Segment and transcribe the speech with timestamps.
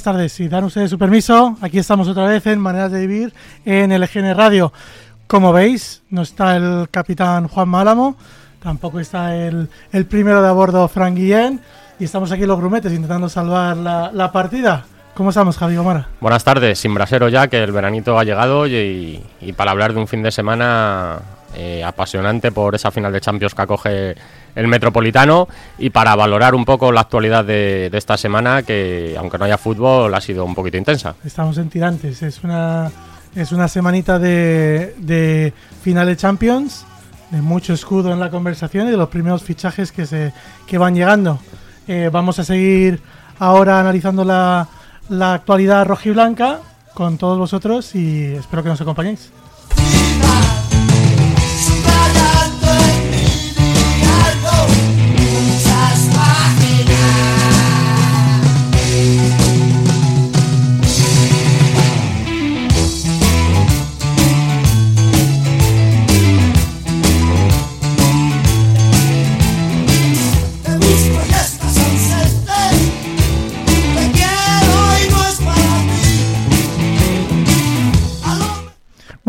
[0.00, 0.32] buenas tardes.
[0.32, 3.34] Si dan ustedes su permiso, aquí estamos otra vez en Maneras de Vivir
[3.66, 4.72] en LGN Radio.
[5.26, 8.16] Como veis, no está el capitán Juan Málamo,
[8.62, 11.60] tampoco está el, el primero de a bordo Frank Guillén,
[11.98, 14.86] y estamos aquí los grumetes intentando salvar la, la partida.
[15.12, 16.06] ¿Cómo estamos, Javi Omar?
[16.18, 20.00] Buenas tardes, sin brasero ya, que el veranito ha llegado y, y para hablar de
[20.00, 21.18] un fin de semana
[21.54, 24.14] eh, apasionante por esa final de Champions que acoge
[24.54, 29.44] el Metropolitano y para valorar un poco la actualidad de, esta semana que, aunque no
[29.44, 31.14] haya fútbol, ha sido un poquito intensa.
[31.24, 32.90] Estamos en tirantes, es una,
[33.34, 36.84] es una semanita de, de final de Champions,
[37.30, 40.32] de mucho escudo en la conversación y de los primeros fichajes que, se,
[40.66, 41.38] que van llegando.
[41.86, 43.00] Eh, vamos a seguir
[43.38, 44.68] ahora analizando la,
[45.08, 46.60] la actualidad rojiblanca
[46.94, 49.30] con todos vosotros y espero que nos acompañéis.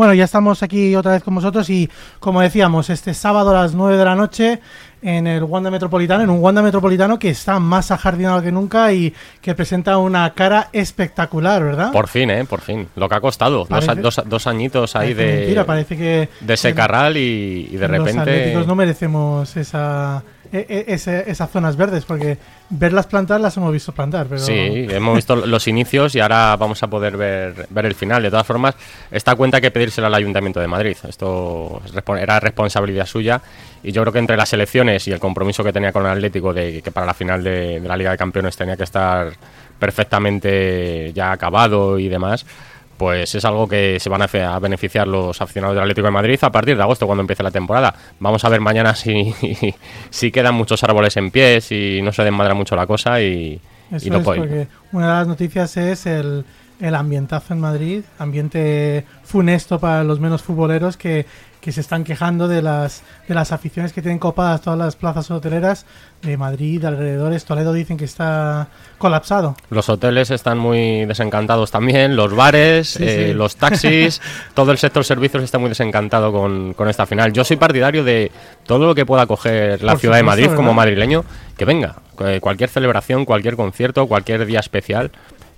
[0.02, 3.72] Bueno, ya estamos aquí otra vez con vosotros y como decíamos, este sábado a las
[3.72, 4.58] 9 de la noche
[5.00, 9.14] en el Wanda Metropolitano, en un Wanda Metropolitano que está más ajardinado que nunca y
[9.40, 11.92] que presenta una cara espectacular, ¿verdad?
[11.92, 12.44] Por fin, ¿eh?
[12.44, 12.88] Por fin.
[12.96, 13.64] Lo que ha costado.
[13.64, 17.86] Dos, dos, dos, añitos ahí de, mentira, parece que, de ese carral y, y de
[17.86, 18.54] repente...
[18.54, 22.36] Los no merecemos esa ese, esas zonas verdes, porque
[22.68, 24.26] verlas plantar las hemos visto plantar.
[24.26, 24.40] Pero...
[24.40, 28.22] Sí, hemos visto los inicios y ahora vamos a poder ver, ver el final.
[28.22, 28.74] De todas formas,
[29.10, 30.96] esta cuenta hay que pedírsela al Ayuntamiento de Madrid.
[31.08, 31.80] Esto
[32.20, 33.40] era responsabilidad suya
[33.82, 36.52] y yo creo que entre las elecciones y el compromiso que tenía con el Atlético
[36.52, 39.32] de que para la final de, de la Liga de Campeones tenía que estar
[39.78, 42.46] perfectamente ya acabado y demás
[43.02, 46.52] pues es algo que se van a beneficiar los aficionados del Atlético de Madrid a
[46.52, 47.92] partir de agosto, cuando empiece la temporada.
[48.20, 49.34] Vamos a ver mañana si,
[50.08, 53.60] si quedan muchos árboles en pie, si no se desmadra mucho la cosa y,
[53.90, 56.44] Eso y lo es, porque una de las noticias es el,
[56.78, 61.26] el ambientazo en Madrid, ambiente funesto para los menos futboleros que,
[61.62, 65.30] que se están quejando de las, de las aficiones que tienen copadas todas las plazas
[65.30, 65.86] hoteleras
[66.20, 67.44] de Madrid, de alrededores.
[67.44, 68.66] Toledo dicen que está
[68.98, 69.54] colapsado.
[69.70, 73.34] Los hoteles están muy desencantados también, los bares, sí, eh, sí.
[73.34, 74.20] los taxis,
[74.54, 77.32] todo el sector servicios está muy desencantado con, con, esta final.
[77.32, 78.32] Yo soy partidario de
[78.66, 80.56] todo lo que pueda coger la Por ciudad supuesto, de Madrid ¿verdad?
[80.56, 81.24] como madrileño,
[81.56, 81.94] que venga.
[82.40, 85.12] Cualquier celebración, cualquier concierto, cualquier día especial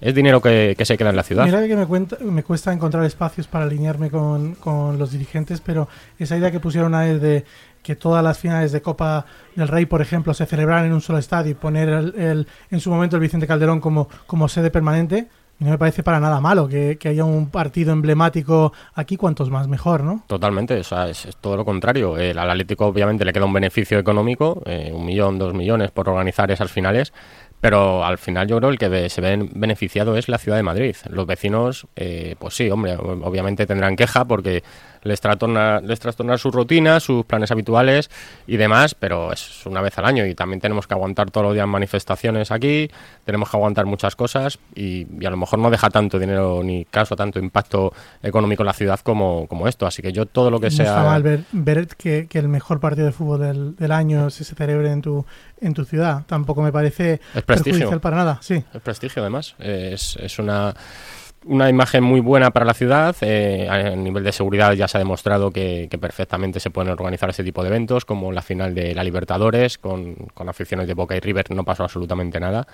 [0.05, 1.47] es dinero que, que, se queda en la ciudad.
[1.47, 5.89] Mira que me, cuenta, me cuesta encontrar espacios para alinearme con, con, los dirigentes, pero
[6.19, 7.45] esa idea que pusieron a él de
[7.83, 9.25] que todas las finales de Copa
[9.57, 12.81] del Rey, por ejemplo, se celebraran en un solo estadio y poner el, el, en
[12.81, 15.29] su momento el Vicente Calderón como, como sede permanente,
[15.59, 19.69] no me parece para nada malo que, que, haya un partido emblemático aquí, cuantos más
[19.69, 20.25] mejor, ¿no?
[20.27, 22.19] Totalmente, o sea, es, es todo lo contrario.
[22.19, 26.09] El, al Atlético obviamente le queda un beneficio económico, eh, un millón, dos millones por
[26.09, 27.13] organizar esas finales,
[27.65, 30.95] pero al final yo creo el que se ve beneficiado es la ciudad de Madrid.
[31.09, 34.63] Los vecinos, eh, pues sí, hombre, obviamente tendrán queja porque
[35.05, 38.11] les trastorna, les trastorna su rutina, sus planes habituales
[38.47, 41.55] y demás, pero es una vez al año y también tenemos que aguantar todos los
[41.55, 42.91] días manifestaciones aquí,
[43.25, 46.85] tenemos que aguantar muchas cosas y, y a lo mejor no deja tanto dinero ni
[46.87, 47.93] caso, tanto impacto
[48.23, 49.87] económico en la ciudad como, como esto.
[49.87, 50.87] Así que yo todo lo que no sea...
[50.87, 54.45] Está mal ver, ver que, que, el mejor partido de fútbol del, del año se,
[54.45, 55.25] celebre en tu,
[55.61, 56.25] en tu ciudad.
[56.27, 58.39] Tampoco me parece es prestigio para nada.
[58.43, 58.63] Sí.
[58.73, 59.55] Es prestigio además.
[59.59, 60.75] Es, es una
[61.47, 63.17] una imagen muy buena para la ciudad.
[63.21, 67.31] Eh, a nivel de seguridad ya se ha demostrado que, que, perfectamente se pueden organizar
[67.31, 71.17] este tipo de eventos, como la final de la Libertadores, con, con aficiones de Boca
[71.17, 72.67] y River no pasó absolutamente nada.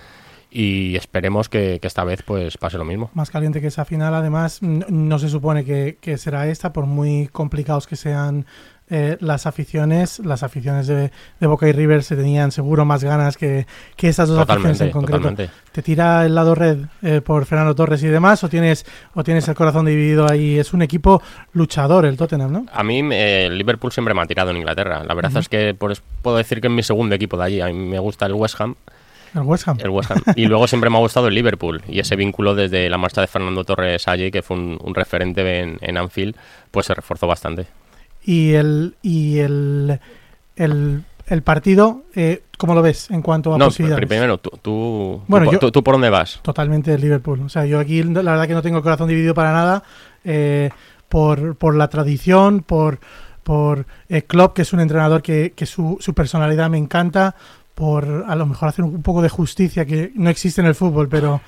[0.49, 3.09] Y esperemos que, que, esta vez pues pase lo mismo.
[3.13, 7.27] Más caliente que esa final, además, no se supone que, que será esta, por muy
[7.27, 8.45] complicados que sean
[8.93, 13.37] eh, las aficiones, las aficiones de, de, Boca y River se tenían seguro más ganas
[13.37, 13.65] que,
[13.95, 15.17] que esas dos totalmente, aficiones en concreto.
[15.17, 15.49] Totalmente.
[15.71, 19.47] ¿Te tira el lado red eh, por Fernando Torres y demás o tienes o tienes
[19.47, 20.59] el corazón dividido ahí?
[20.59, 21.21] Es un equipo
[21.53, 22.65] luchador el Tottenham, ¿no?
[22.69, 25.05] A mí eh, el Liverpool siempre me ha tirado en Inglaterra.
[25.05, 25.39] La verdad uh -huh.
[25.39, 27.61] es que pues, puedo decir que es mi segundo equipo de allí.
[27.61, 28.75] A mí me gusta el West Ham.
[29.33, 29.77] El West Ham.
[29.79, 30.21] El West Ham.
[30.35, 31.81] y luego siempre me ha gustado el Liverpool.
[31.87, 35.61] Y ese vínculo desde la marcha de Fernando Torres allí, que fue un, un referente
[35.61, 36.35] en, en Anfield,
[36.71, 37.67] pues se reforzó bastante
[38.23, 39.99] y el y el,
[40.55, 44.07] el, el partido eh, ¿cómo lo ves en cuanto a no, posibilidades?
[44.07, 47.49] primero tú, tú, bueno, tú, yo, tú, tú, por dónde vas totalmente el Liverpool o
[47.49, 49.83] sea yo aquí la verdad que no tengo el corazón dividido para nada
[50.23, 50.69] eh,
[51.09, 52.99] por, por la tradición por
[53.43, 57.35] por eh, Klopp que es un entrenador que, que su, su personalidad me encanta
[57.73, 61.09] por a lo mejor hacer un poco de justicia que no existe en el fútbol
[61.09, 61.41] pero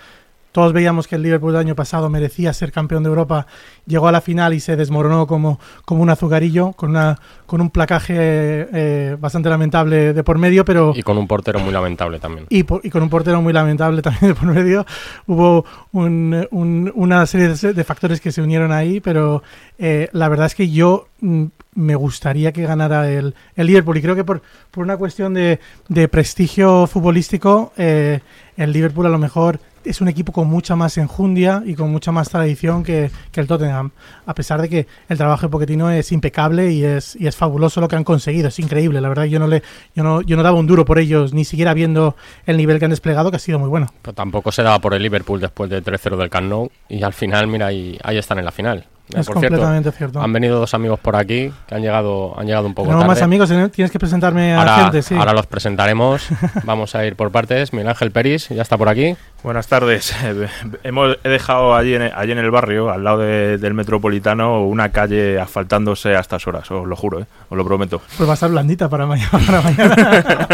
[0.53, 3.47] todos veíamos que el Liverpool del año pasado merecía ser campeón de Europa,
[3.85, 7.71] llegó a la final y se desmoronó como, como un azucarillo, con, una, con un
[7.71, 10.93] placaje eh, bastante lamentable de por medio, pero...
[10.95, 12.45] Y con un portero muy lamentable también.
[12.49, 14.85] Y, con un portero muy lamentable también de por medio.
[15.25, 19.41] Hubo una serie de, factores que se unieron ahí, pero
[19.79, 24.01] eh, la verdad es que yo mm, me gustaría que ganara el, el Liverpool y
[24.03, 25.59] creo que por, por una cuestión de,
[25.89, 28.19] de prestigio futbolístico, eh,
[28.55, 32.11] el Liverpool a lo mejor es un equipo con mucha más enjundia y con mucha
[32.11, 33.91] más tradición que, el Tottenham,
[34.25, 37.81] a pesar de que el trabajo de Pochettino es impecable y es, y es fabuloso
[37.81, 39.63] lo que han conseguido, es increíble, la verdad yo no le
[39.95, 42.15] yo no, yo no daba un duro por ellos, ni siquiera viendo
[42.45, 43.87] el nivel que han desplegado, que ha sido muy bueno.
[44.01, 46.43] Pero tampoco se daba por el Liverpool después del 3-0 del Camp
[46.89, 48.85] y al final, mira, ahí, ahí están en la final.
[49.11, 52.73] Es completamente cierto, Han venido dos amigos por aquí que han llegado, han llegado un
[52.73, 55.15] poco no, más amigos, tienes que presentarme a la gente, sí.
[55.15, 56.29] Ahora los presentaremos.
[56.63, 57.73] Vamos a ir por partes.
[57.73, 59.15] Miguel Ángel Peris, ya está por aquí.
[59.43, 60.15] Buenas tardes.
[60.83, 65.37] Hemos, he dejado allí en, allí en el barrio, al lado del Metropolitano, una calle
[65.37, 67.25] asfaltándose a estas horas, os lo juro, ¿eh?
[67.49, 68.01] os lo prometo.
[68.17, 69.29] Pues va a ser blandita para mañana.
[69.45, 70.47] Para mañana.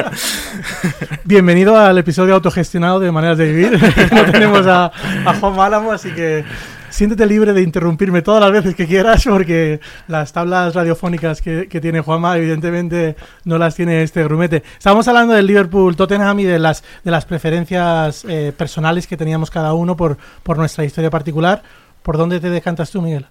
[1.23, 3.79] Bienvenido al episodio autogestionado de Maneras de Vivir.
[4.11, 4.91] no tenemos a,
[5.25, 6.43] a Juan Málamo, así que
[6.89, 12.01] siéntete libre de interrumpirme todas las veces que quieras, porque las tablas radiofónicas que, tiene
[12.01, 13.15] Juanma, evidentemente,
[13.45, 14.63] no las tiene este grumete.
[14.77, 19.73] Estábamos hablando del Liverpool-Tottenham y de las, de las preferencias eh, personales que teníamos cada
[19.73, 21.63] uno por, por nuestra historia particular.
[22.01, 23.25] ¿Por dónde te decantas tú, Miguel?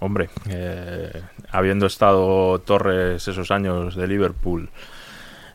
[0.00, 4.68] Hombre, eh, habiendo estado Torres esos años de Liverpool,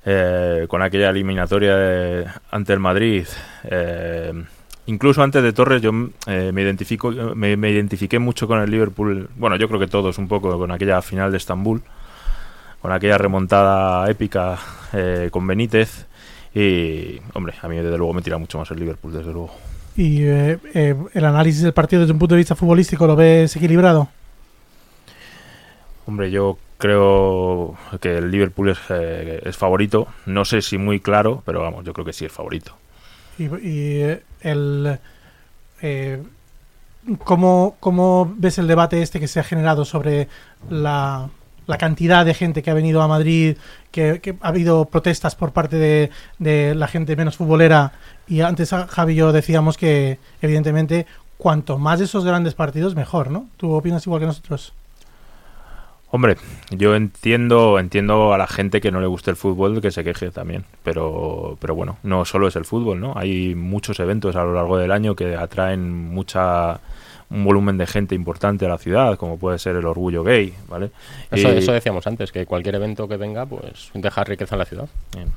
[0.05, 3.25] eh, con aquella eliminatoria ante el Madrid,
[4.85, 5.91] incluso antes de Torres yo
[6.27, 10.27] eh, me identifico me, identifiqué mucho con el Liverpool bueno yo creo que todos un
[10.27, 11.81] poco con aquella final de Estambul
[12.83, 14.59] con aquella remontada épica
[14.91, 16.05] eh, con Benítez.
[16.53, 19.55] Y hombre a mí desde luego me tira mucho más el Liverpool desde luego.
[19.95, 20.59] Y eh,
[21.13, 24.09] el análisis del partido desde un punto de vista futbolístico lo ves equilibrado
[26.05, 30.07] hombre yo creo que el Liverpool es, es favorito.
[30.25, 32.75] No sé si muy claro pero vamos yo creo que sí es favorito.
[33.39, 34.01] Y,
[34.43, 34.99] el
[35.81, 36.21] eh,
[37.23, 40.27] ¿cómo, ves el debate este que se ha generado sobre
[40.69, 41.29] la,
[41.67, 43.57] la cantidad de gente que ha venido a Madrid,
[43.91, 47.93] que, ha habido protestas por parte de, de, la gente menos futbolera
[48.27, 51.05] y antes Javi y yo decíamos que evidentemente
[51.37, 53.47] cuanto más de esos grandes partidos mejor, ¿no?
[53.57, 54.73] ¿Tú opinas igual que nosotros?
[56.15, 56.37] Hombre,
[56.69, 60.29] yo entiendo, entiendo a la gente que no le guste el fútbol que se queje
[60.29, 63.13] también, pero, pero bueno, no solo es el fútbol, ¿no?
[63.15, 66.81] Hay muchos eventos a lo largo del año que atraen mucha
[67.31, 70.91] un volumen de gente importante a la ciudad, como puede ser el orgullo gay, ¿vale?
[71.31, 74.89] Eso, eso decíamos antes, que cualquier evento que venga, pues deja riqueza en la ciudad.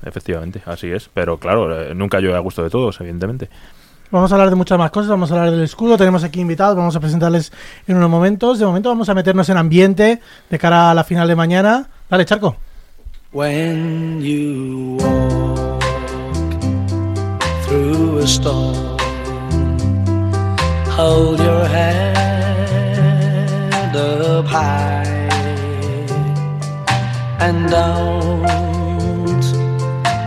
[0.04, 3.48] Efectivamente, así es, pero claro, eh, nunca yo a gusto de todos, evidentemente.
[4.10, 6.76] Vamos a hablar de muchas más cosas, vamos a hablar del escudo, tenemos aquí invitados,
[6.76, 7.52] vamos a presentarles
[7.86, 8.58] en unos momentos.
[8.58, 11.88] De momento vamos a meternos en ambiente de cara a la final de mañana.
[12.08, 12.56] Dale, Charco.
[13.32, 15.82] When you walk
[17.66, 18.96] through a storm,
[20.96, 22.16] hold your head
[23.96, 25.04] up high
[27.40, 28.46] and don't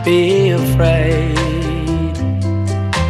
[0.04, 1.39] be afraid.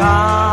[0.00, 0.49] Walk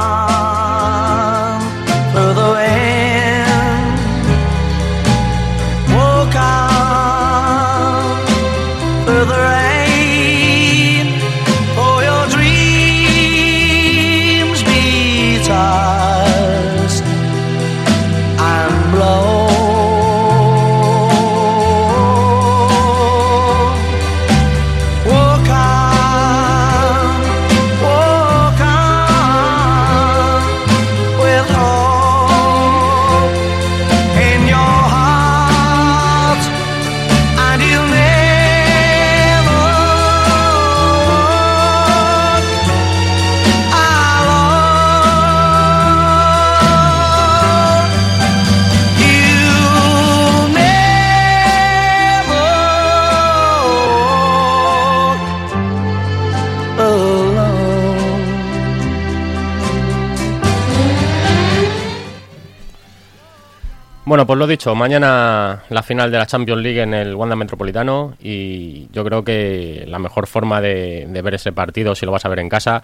[64.08, 68.14] Bueno, pues lo dicho, mañana la final de la Champions League en el Wanda Metropolitano
[68.22, 72.30] y yo creo que la mejor forma de, ver ese partido, si lo vas a
[72.30, 72.82] ver en casa,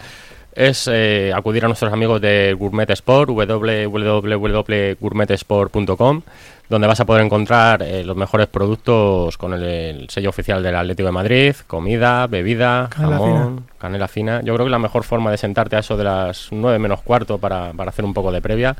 [0.53, 6.21] es eh, acudir a nuestros amigos de Gourmet Sport, www.gourmetesport.com,
[6.67, 11.07] donde vas a poder encontrar eh, los mejores productos con el, sello oficial del Atlético
[11.07, 14.41] de Madrid, comida, bebida, jamón, canela fina.
[14.41, 17.37] Yo creo que la mejor forma de sentarte a eso de las 9 menos cuarto
[17.37, 18.75] para, para hacer un poco de previa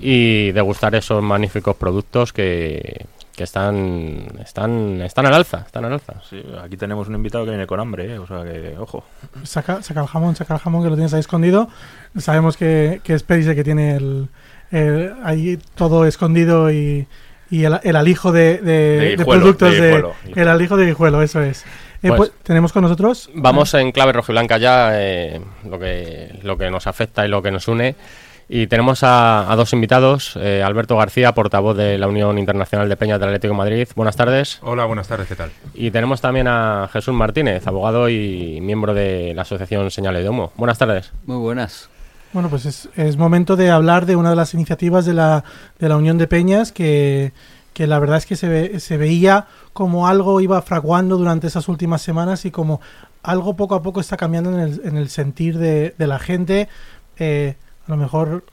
[0.00, 3.06] y degustar esos magníficos productos que,
[3.40, 6.14] que están, están, están al alza, están al alza.
[6.28, 8.18] Sí, aquí tenemos un invitado que viene con hambre, ¿eh?
[8.18, 9.04] o sea que, ojo.
[9.44, 11.68] Saca, saca el jamón, saca el jamón que lo tienes ahí escondido.
[12.18, 17.06] Sabemos que, que es Perice que tiene el, ahí todo escondido y,
[17.50, 20.04] y el, el, alijo de, de, productos de,
[20.36, 21.64] el alijo de guijuelo, eso es.
[22.02, 23.30] Eh, pues, pues, tenemos con nosotros.
[23.34, 27.50] Vamos en clave rojiblanca ya, eh, lo que lo que nos afecta y lo que
[27.50, 27.94] nos une.
[28.52, 33.20] Y tenemos a, dos invitados, eh, Alberto García, portavoz de la Unión Internacional de Peñas
[33.20, 33.88] del Atlético de Madrid.
[33.94, 34.58] Buenas tardes.
[34.62, 35.52] Hola, buenas tardes, ¿qué tal?
[35.72, 40.50] Y tenemos también a Jesús Martínez, abogado y miembro de la Asociación Señales de Humo.
[40.56, 41.12] Buenas tardes.
[41.26, 41.88] Muy buenas.
[42.32, 45.44] Bueno, pues es, momento de hablar de una de las iniciativas de la,
[45.78, 47.32] de la Unión de Peñas que,
[47.72, 52.02] que la verdad es que se, se veía como algo iba fraguando durante esas últimas
[52.02, 52.80] semanas y como
[53.22, 56.68] algo poco a poco está cambiando en el, en el sentir de, de la gente.
[57.16, 57.54] Eh,
[57.90, 58.44] a lo mejor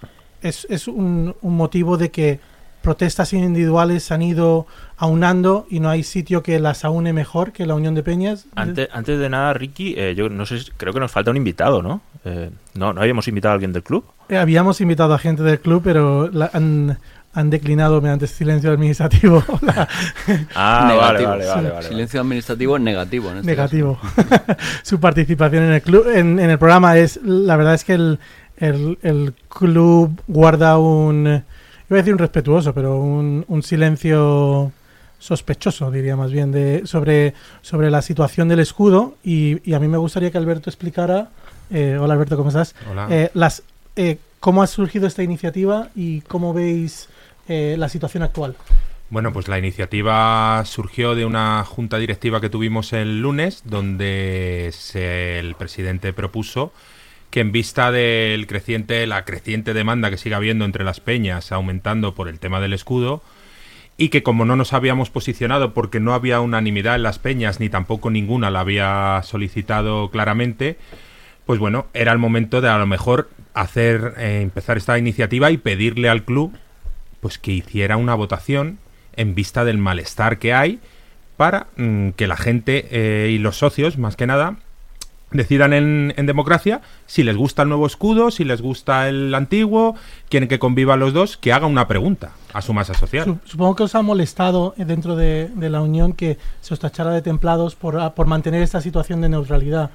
[0.41, 2.39] es, es un, motivo de que
[2.81, 4.65] protestas individuales se han ido
[4.97, 8.47] aunando y no hay sitio que las aúne mejor que la Unión de Peñas.
[8.55, 11.83] Antes, antes de nada, Ricky, eh, yo no sé, creo que nos falta un invitado,
[11.83, 12.01] ¿no?
[12.25, 14.05] Eh, ¿no, ¿No habíamos invitado a alguien del club?
[14.29, 16.97] Eh, habíamos invitado a gente del club, pero han,
[17.33, 19.43] han declinado mediante silencio administrativo.
[20.55, 23.29] ah, vale, vale, vale, Silencio administrativo negativo.
[23.29, 23.99] En este negativo.
[24.81, 28.19] Su participación en el club, en, en, el programa es, la verdad es que el,
[28.57, 31.43] el, el club guarda un, iba
[31.89, 34.71] a decir un respetuoso, pero un, un silencio
[35.19, 39.15] sospechoso, diría más bien, de, sobre, sobre la situación del escudo.
[39.23, 41.29] Y, y a mí me gustaría que Alberto explicara,
[41.71, 42.75] eh, hola Alberto, ¿cómo estás?
[43.09, 43.63] Eh, las,
[43.95, 47.09] eh, ¿Cómo ha surgido esta iniciativa y cómo veis
[47.47, 48.55] la situación actual?
[49.09, 55.55] Bueno, pues la iniciativa surgió de una junta directiva que tuvimos el lunes, donde el
[55.55, 56.73] presidente propuso
[57.29, 62.15] que en vista del creciente, la creciente demanda que sigue habiendo entre las peñas, aumentando
[62.15, 63.21] por el tema del escudo,
[63.97, 67.69] y que como no nos habíamos posicionado porque no había unanimidad en las peñas, ni
[67.69, 70.77] tampoco ninguna la había solicitado claramente,
[71.45, 75.57] pues bueno, era el momento de a lo mejor hacer, eh, empezar esta iniciativa y
[75.57, 76.55] pedirle al club
[77.19, 78.77] pues que hiciera una votación
[79.15, 80.79] en vista del malestar que hay
[81.35, 84.57] para mm, que la gente eh, y los socios, más que nada,
[85.31, 89.95] decidan en, democracia si les gusta el nuevo escudo, si les gusta el antiguo,
[90.29, 93.39] quieren que convivan los dos, que haga una pregunta a su masa social.
[93.43, 97.21] Supongo que os ha molestado eh, dentro de, la Unión que se os tachara de
[97.21, 99.91] templados por, ah, por mantener esta situación de neutralidad.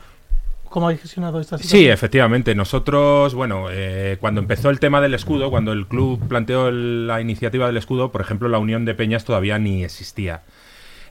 [0.68, 1.80] ¿Cómo habéis gestionado esta situación?
[1.80, 2.54] Sí, efectivamente.
[2.54, 7.66] Nosotros, bueno, eh, cuando empezó el tema del escudo, cuando el club planteó la iniciativa
[7.66, 10.42] del escudo, por ejemplo, la Unión de Peñas todavía ni existía.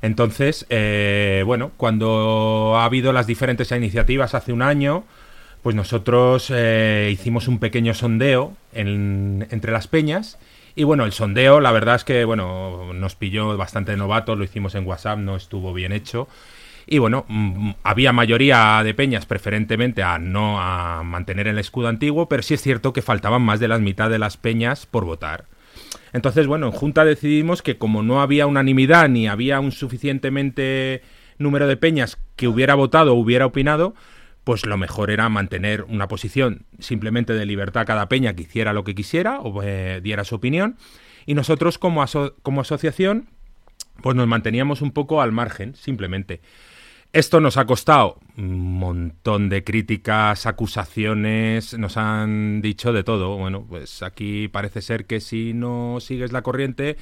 [0.01, 5.03] Entonces, eh, bueno, cuando ha habido las diferentes iniciativas hace un año,
[5.62, 10.39] pues nosotros eh, hicimos un pequeño sondeo entre las peñas.
[10.75, 14.74] Y bueno, el sondeo, la verdad es que, bueno, nos pilló bastante novato, lo hicimos
[14.75, 16.27] en WhatsApp, no estuvo bien hecho.
[16.88, 22.27] Y bueno, mm, había mayoría de peñas preferentemente a no a mantener el escudo antiguo,
[22.27, 25.46] pero sí es cierto que faltaban más de la mitad de las peñas por votar.
[26.13, 31.01] Entonces, bueno, en Junta decidimos que como no había unanimidad ni había un suficientemente
[31.38, 33.94] número de peñas que hubiera votado o hubiera opinado,
[34.44, 38.74] pues lo mejor era mantener una posición simplemente de libertad a cada peña que hiciera
[38.74, 40.77] lo que quisiera o eh, diera su opinión.
[41.25, 42.03] Y nosotros como,
[42.41, 43.27] como asociación,
[44.01, 46.41] pues nos manteníamos un poco al margen, simplemente.
[47.13, 53.36] Esto nos ha costado un montón de críticas, acusaciones, nos han dicho de todo.
[53.36, 56.96] Bueno, pues aquí parece ser que si no sigues la corriente,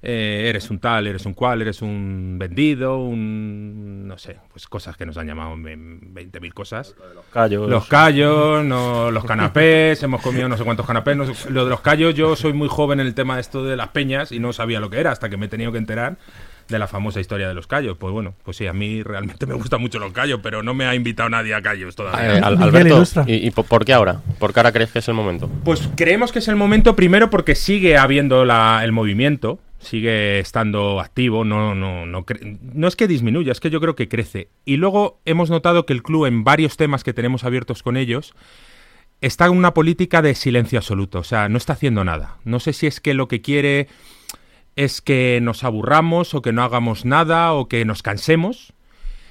[0.00, 4.08] eh, eres un tal, eres un cual, eres un vendido, un...
[4.08, 6.96] no sé, pues cosas que nos han llamado 20.000 cosas.
[7.14, 7.68] Los callos.
[7.68, 11.50] Los callos, no, los canapés, hemos comido no sé cuántos canapés.
[11.50, 13.88] lo de los callos, yo soy muy joven en el tema de esto de las
[13.88, 16.16] peñas y no sabía lo que era hasta que me he tenido que enterar
[16.70, 17.96] de la famosa historia de los callos.
[17.98, 20.86] Pues bueno, pues sí, a mí realmente me gustan mucho los callos, pero no me
[20.86, 22.38] ha invitado nadie a callos todavía.
[22.38, 24.20] Eh, Alberto, ¿y, por qué ahora?
[24.38, 25.50] ¿Por qué ahora crees que es el momento?
[25.64, 31.00] Pues creemos que es el momento primero porque sigue habiendo la, el movimiento, sigue estando
[31.00, 32.24] activo, no, no, no,
[32.60, 34.48] no es que disminuya, es que yo creo que crece.
[34.64, 38.34] Y luego hemos notado que el club en varios temas que tenemos abiertos con ellos
[39.20, 42.36] está en una política de silencio absoluto, o sea, no está haciendo nada.
[42.44, 43.88] No sé si es que lo que quiere
[44.76, 48.72] es que nos aburramos o que no hagamos nada o que nos cansemos.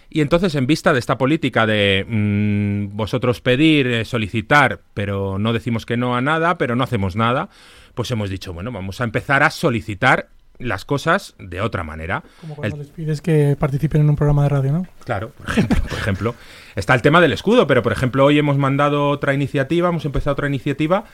[0.09, 5.53] Y entonces, en vista de esta política de mm, vosotros pedir, eh, solicitar, pero no
[5.53, 7.49] decimos que no a nada, pero no hacemos nada,
[7.93, 12.23] pues hemos dicho, bueno, vamos a empezar a solicitar las cosas de otra manera.
[12.41, 14.87] Como cuando les pides que participen en un programa de radio, ¿no?
[15.05, 16.35] Claro, por ejemplo, por ejemplo.
[16.75, 20.33] Está el tema del escudo, pero por ejemplo hoy hemos mandado otra iniciativa, hemos empezado
[20.33, 21.05] otra iniciativa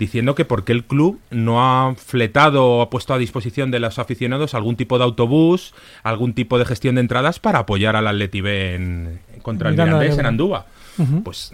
[0.00, 3.98] diciendo que porque el club no ha fletado o ha puesto a disposición de los
[3.98, 8.40] aficionados algún tipo de autobús, algún tipo de gestión de entradas para apoyar al Atleti
[8.40, 10.66] B en, contra el Mirandés en Andúa.
[11.22, 11.52] Pues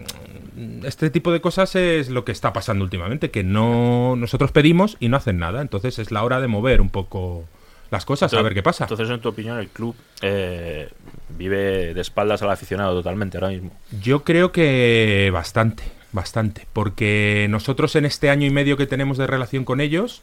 [0.56, 4.96] mm, este tipo de cosas es lo que está pasando últimamente, que no nosotros pedimos
[5.00, 5.60] y no hacen nada.
[5.60, 7.44] Entonces es la hora de mover un poco
[7.90, 8.84] las cosas, a ver qué pasa.
[8.84, 10.88] Entonces, en tu opinión, el club eh,
[11.30, 13.72] vive de espaldas al aficionado totalmente ahora mismo.
[14.00, 19.26] Yo creo que bastante bastante, porque nosotros en este año y medio que tenemos de
[19.26, 20.22] relación con ellos,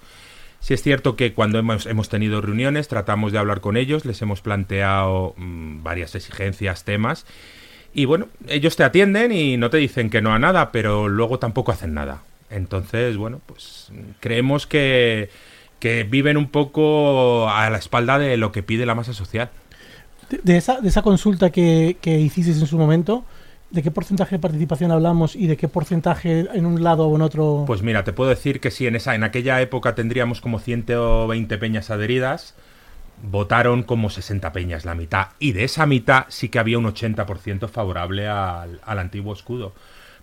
[0.59, 4.21] sí es cierto que cuando hemos, hemos tenido reuniones tratamos de hablar con ellos, les
[4.21, 7.25] hemos planteado mm, varias exigencias, temas,
[7.93, 11.37] y bueno, ellos te atienden y no te dicen que no a nada, pero luego
[11.37, 12.23] tampoco hacen nada.
[12.49, 15.29] Entonces, bueno, pues creemos que,
[15.79, 19.49] que viven un poco a la espalda de lo que pide la masa social.
[20.43, 23.25] De, esa, de esa consulta que, que hicisteis en su momento,
[23.73, 27.23] ¿De qué porcentaje de participación hablamos y de qué porcentaje en un lado o en
[27.23, 27.63] otro?
[27.65, 31.57] Pues mira, te puedo decir que si en esa en aquella época tendríamos como 120
[31.57, 32.53] peñas adheridas,
[33.23, 35.29] votaron como 60 peñas, la mitad.
[35.39, 39.73] Y de esa mitad sí que había un 80% favorable al, al, antiguo escudo.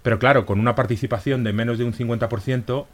[0.04, 2.86] Pero claro, con una participación de menos de un 50%,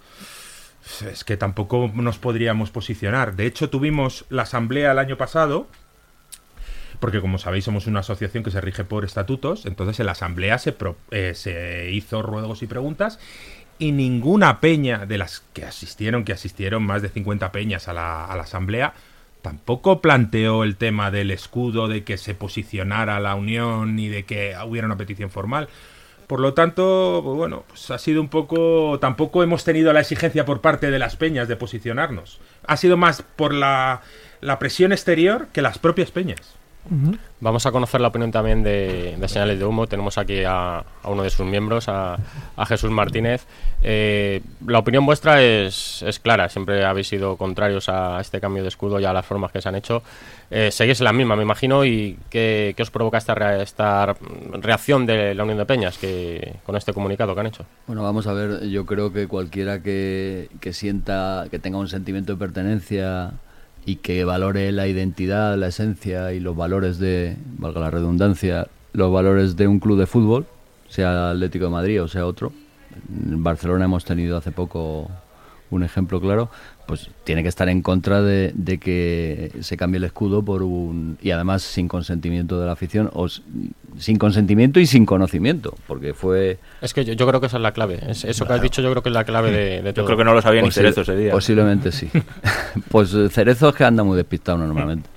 [1.12, 3.36] es que tampoco nos podríamos posicionar.
[3.36, 5.66] De hecho, tuvimos la asamblea el año pasado
[7.00, 10.58] porque como sabéis somos una asociación que se rige por estatutos, entonces en la asamblea
[10.58, 10.74] se,
[11.10, 13.18] eh, se hizo ruegos y preguntas
[13.78, 18.24] y ninguna peña de las que asistieron, que asistieron más de 50 peñas a la,
[18.24, 18.94] asamblea,
[19.42, 24.54] tampoco planteó el tema del escudo, de que se posicionara la unión y de que
[24.66, 25.68] hubiera una petición formal.
[26.26, 28.98] Por lo tanto, bueno, pues ha sido un poco.
[28.98, 32.40] Tampoco hemos tenido la exigencia por parte de las peñas de posicionarnos.
[32.66, 34.02] Ha sido más por la
[34.58, 36.55] presión exterior que las propias peñas.
[37.40, 39.86] Vamos a conocer la opinión también de, Señales de Humo.
[39.86, 42.18] Tenemos aquí a, uno de sus miembros, a,
[42.66, 43.46] Jesús Martínez.
[43.82, 46.48] Eh, la opinión vuestra es, clara.
[46.48, 49.68] Siempre habéis sido contrarios a este cambio de escudo y a las formas que se
[49.68, 50.02] han hecho.
[50.50, 51.84] Eh, seguís la misma, me imagino.
[51.84, 54.14] ¿Y qué, os provoca esta, esta
[54.52, 57.66] reacción de la Unión de Peñas que, con este comunicado que han hecho?
[57.86, 58.68] Bueno, vamos a ver.
[58.68, 63.34] Yo creo que cualquiera que, que sienta, que tenga un sentimiento de pertenencia
[63.86, 69.12] y que valore la identidad, la esencia y los valores de, valga la redundancia, los
[69.12, 70.44] valores de un club de fútbol,
[70.88, 72.52] sea Atlético de Madrid o sea otro.
[73.08, 75.08] En Barcelona hemos tenido hace poco
[75.70, 76.50] un ejemplo claro,
[76.86, 81.32] pues tiene que estar en contra de, que se cambie el escudo por un y
[81.32, 86.94] además sin consentimiento de la afición o sin consentimiento y sin conocimiento porque fue es
[86.94, 88.00] que yo, creo que esa es la clave.
[88.08, 90.24] Eso que has dicho yo creo que es la clave de, todo yo creo que
[90.24, 91.32] no lo sabía ni Cerezo ese día.
[91.32, 92.08] posiblemente sí.
[92.88, 95.08] Pues eh, Cerezo es que anda muy despistado normalmente.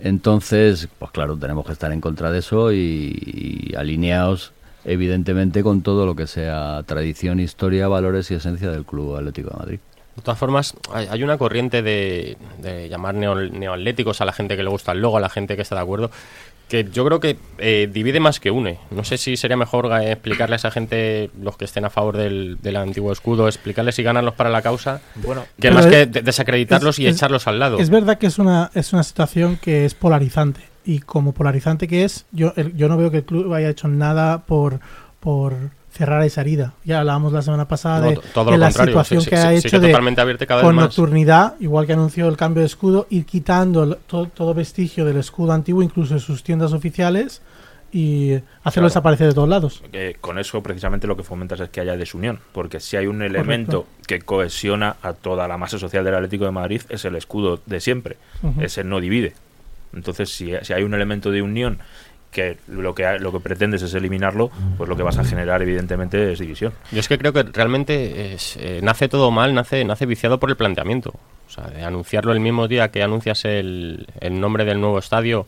[0.00, 4.52] Entonces pues claro tenemos que estar en contra de eso y, y alineados
[4.86, 9.56] evidentemente con todo lo que sea tradición historia valores y esencia del club Atlético de
[9.56, 9.80] Madrid
[10.16, 12.36] de todas formas, hay, una corriente de,
[12.88, 15.74] llamar neoatléticos a la gente que le gusta el logo, a la gente que está
[15.74, 16.10] de acuerdo,
[16.68, 18.78] que yo creo que eh, divide más que une.
[18.90, 22.16] No sé si sería mejor eh, explicarle a esa gente, los que estén a favor
[22.16, 27.06] del, antiguo escudo, explicarles y ganarlos para la causa, bueno, que más que desacreditarlos y
[27.06, 27.78] echarlos al lado.
[27.78, 30.60] Es verdad que es una, es una situación que es polarizante.
[30.86, 34.44] Y como polarizante que es, yo, yo no veo que el club haya hecho nada
[34.44, 34.80] por,
[35.18, 36.74] por cerrar esa herida.
[36.84, 39.92] Ya hablábamos la semana pasada de, la situación que ha hecho de
[40.60, 45.52] con nocturnidad, igual que anunció el cambio de escudo, ir quitando todo, vestigio del escudo
[45.52, 47.42] antiguo, incluso de sus tiendas oficiales,
[47.92, 48.32] y
[48.64, 49.82] hacerlo desaparecer de todos lados.
[50.20, 53.86] con eso precisamente lo que fomentas es que haya desunión, porque si hay un elemento
[54.08, 57.80] que cohesiona a toda la masa social del Atlético de Madrid es el escudo de
[57.80, 58.16] siempre,
[58.60, 59.34] ese no divide.
[59.94, 61.78] Entonces, si, si hay un elemento de unión
[62.34, 66.32] que lo que lo que pretendes es eliminarlo, pues lo que vas a generar evidentemente
[66.32, 66.74] es división.
[66.92, 70.56] Yo es que creo que realmente eh, nace todo mal, nace nace viciado por el
[70.56, 71.14] planteamiento.
[71.46, 75.46] O sea, de anunciarlo el mismo día que anuncias el, el nombre del nuevo estadio,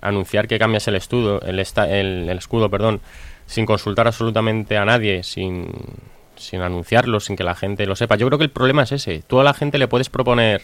[0.00, 3.00] anunciar que cambias el escudo, el, el, escudo, perdón,
[3.46, 5.68] sin consultar absolutamente a nadie, sin,
[6.36, 8.16] sin anunciarlo, sin que la gente lo sepa.
[8.16, 9.22] Yo creo que el problema es ese.
[9.26, 10.62] Tú a la gente le puedes proponer,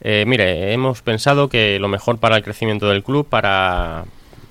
[0.00, 4.04] eh, mire, hemos pensado que lo mejor para el crecimiento del club, para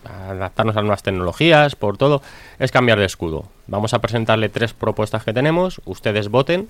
[0.06, 2.22] adaptarnos a nuevas tecnologías, por todo,
[2.60, 3.46] es cambiar de escudo.
[3.68, 6.68] Vamos a presentarle tres propuestas que tenemos, ustedes voten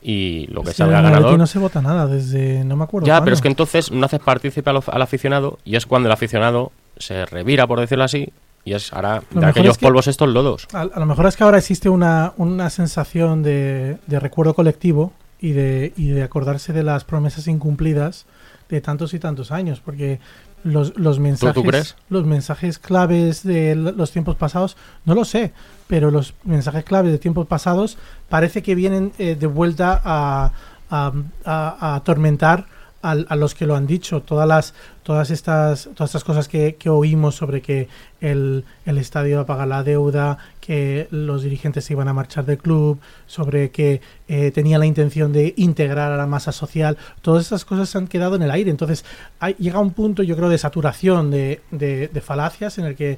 [0.00, 1.36] y lo que salga ganador.
[1.38, 2.64] no se vota nada desde.
[2.64, 3.06] No me acuerdo.
[3.06, 3.24] Ya, cuándo.
[3.24, 6.70] pero es que entonces no haces partícipe al, al aficionado y es cuando el aficionado
[6.96, 8.32] se revira, por decirlo así,
[8.64, 10.68] y es ahora Lo de aquellos es que- polvos estos lodos.
[10.72, 15.12] A, a lo mejor es que ahora existe una, una sensación de, de recuerdo colectivo
[15.40, 18.26] y de, y de acordarse de las promesas incumplidas
[18.68, 20.20] de tantos y tantos años, porque
[20.64, 21.96] los, los mensajes crees?
[22.10, 25.52] los mensajes claves de los tiempos pasados, no lo sé,
[25.86, 27.96] pero los mensajes claves de tiempos pasados
[28.28, 30.52] parece que vienen eh, de vuelta a,
[30.90, 31.12] a-
[31.44, 32.66] a- a atormentar
[33.02, 34.22] al- a los que lo han dicho.
[34.22, 37.88] Todas las todas estas todas estas cosas que, que oímos sobre que
[38.20, 40.38] el, el estadio va a pagar la deuda,
[40.68, 45.32] que los dirigentes se iban a marchar del club, sobre que eh, tenía la intención
[45.32, 48.70] de integrar a la masa social, todas estas cosas se han quedado en el aire.
[48.70, 49.02] Entonces
[49.40, 53.16] hay, llega un punto, yo creo, de saturación de, de- de falacias en el que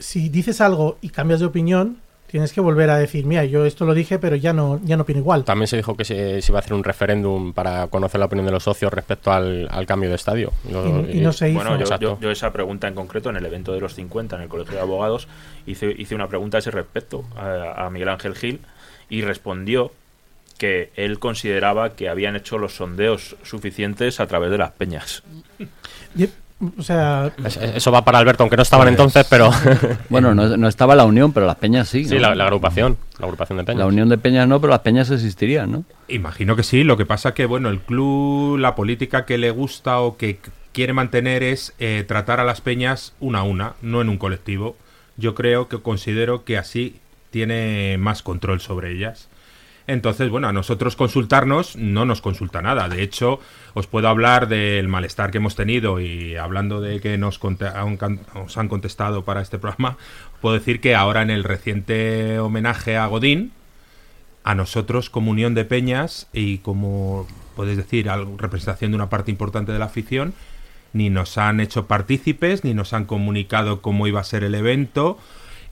[0.00, 3.84] si dices algo y cambias de opinión, tienes que volver a decir, mira, yo esto
[3.86, 5.44] lo dije, pero ya no, ya no opino igual.
[5.44, 8.46] También se dijo que se, se iba a hacer un referéndum para conocer la opinión
[8.46, 10.52] de los socios respecto al, al cambio de estadio.
[10.68, 11.56] Y, y no se hizo.
[11.58, 12.06] Bueno, yo, Exacto.
[12.16, 14.74] yo- yo esa pregunta en concreto, en el evento de los 50, en el Colegio
[14.74, 15.28] de Abogados,
[15.66, 18.60] hice, hice una pregunta a ese respecto a, a Miguel Ángel Gil
[19.08, 19.92] y respondió
[20.58, 25.22] que él consideraba que habían hecho los sondeos suficientes a través de las peñas.
[26.78, 29.50] O sea, Es- Eso va para Alberto, aunque no estaban Pues- entonces, pero
[30.08, 32.04] Bueno, no, no estaba la unión, pero las peñas sí.
[32.04, 33.78] sí, la, la agrupación, la agrupación de Peña.
[33.80, 35.84] La unión de peñas no, pero las peñas existirían, ¿no?
[36.08, 40.00] Imagino que sí, lo que pasa que, bueno, el club, la política que le gusta
[40.00, 40.38] o que
[40.72, 44.76] quiere mantener es eh, tratar a las peñas una a una, no en un colectivo.
[45.16, 46.96] Yo creo que considero que así
[47.30, 49.28] tiene más control sobre ellas.
[49.86, 52.88] Entonces, bueno, a nosotros consultarnos no nos consulta nada.
[52.88, 53.40] De hecho,
[53.74, 59.24] os puedo hablar del malestar que hemos tenido y hablando de que nos, han contestado
[59.24, 59.98] para este programa,
[60.40, 63.52] puedo decir que ahora en el reciente homenaje a Godín,
[64.42, 69.72] a nosotros como Unión de Peñas y como, puedes decir, representación de una parte importante
[69.72, 70.32] de la afición,
[70.94, 75.18] ni nos han hecho partícipes, ni nos han comunicado cómo iba a ser el evento.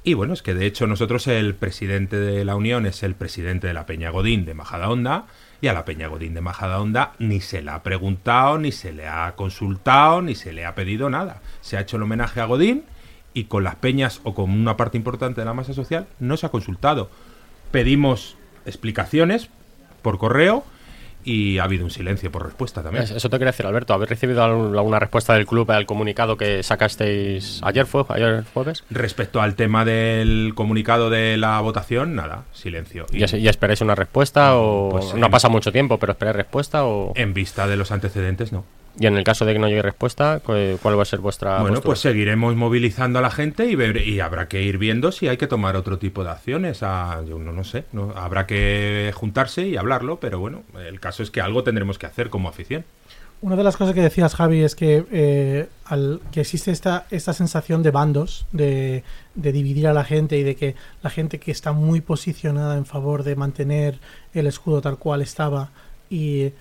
[0.05, 3.69] Y bueno, es que de hecho nosotros el presidente de la Unión es el presidente
[3.69, 5.27] de la Peña Godín de Majadahonda
[5.61, 9.07] y a la Peña Godín de Majadahonda ni se le ha preguntado, ni se le
[9.07, 11.41] ha consultado, ni se le ha pedido nada.
[11.61, 12.83] Se ha hecho el homenaje a Godín
[13.33, 16.47] y con las peñas o con una parte importante de la masa social no se
[16.47, 17.09] ha consultado.
[17.71, 18.37] Pedimos
[18.67, 19.51] explicaciones
[20.03, 20.65] por correo
[21.24, 23.04] y ha habido un silencio por respuesta también.
[23.04, 23.94] Es- Eso te quería decir, Alberto.
[23.94, 28.85] ¿Habéis recibido alguna respuesta del club al comunicado que sacasteis ayer, fue, ayer jueves?
[28.90, 33.06] Respecto al tema del comunicado de la votación, nada, silencio.
[33.12, 36.85] ¿Y, y esperáis una respuesta o Pues, no en- pasa mucho tiempo, pero esperáis respuesta
[36.85, 38.64] o En vista de los antecedentes, no.
[38.98, 40.52] Y en el caso de que no llegue respuesta, cu-
[40.83, 41.87] ¿cuál va a ser vuestra bueno, postura?
[41.87, 45.37] pues seguiremos movilizando a la gente y, ver- y habrá que ir viendo si hay
[45.38, 46.83] que tomar otro tipo de acciones.
[46.83, 51.22] A, yo no, no sé, no, habrá que juntarse y hablarlo, pero bueno, el caso
[51.22, 52.85] es que algo tendremos que hacer como afición.
[53.40, 57.33] Una de las cosas que decías, Javi, es que, eh, al, que existe esta, esta
[57.33, 59.02] sensación de bandos, de,
[59.35, 62.87] de dividir a la gente y de que la gente que está muy posicionada en
[62.87, 63.98] favor de mantener
[64.33, 65.70] el escudo tal cual estaba
[66.09, 66.52] y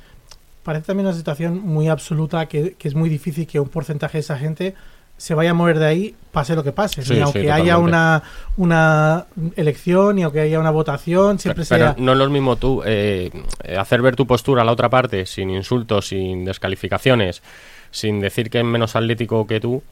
[0.63, 4.21] parece también una situación muy absoluta que, que es muy difícil que un porcentaje de
[4.21, 4.75] esa gente
[5.21, 7.03] se vaya a mover de ahí pase lo que pase.
[7.03, 8.23] Sí, ni sí, aunque haya una,
[8.57, 11.95] una elección, ni aunque haya una votación, siempre pero sea...
[11.99, 13.29] no es lo mismo tú eh,
[13.77, 17.43] hacer ver tu postura a la otra parte sin insultos, sin descalificaciones,
[17.91, 19.83] sin decir que es menos atlético que tú,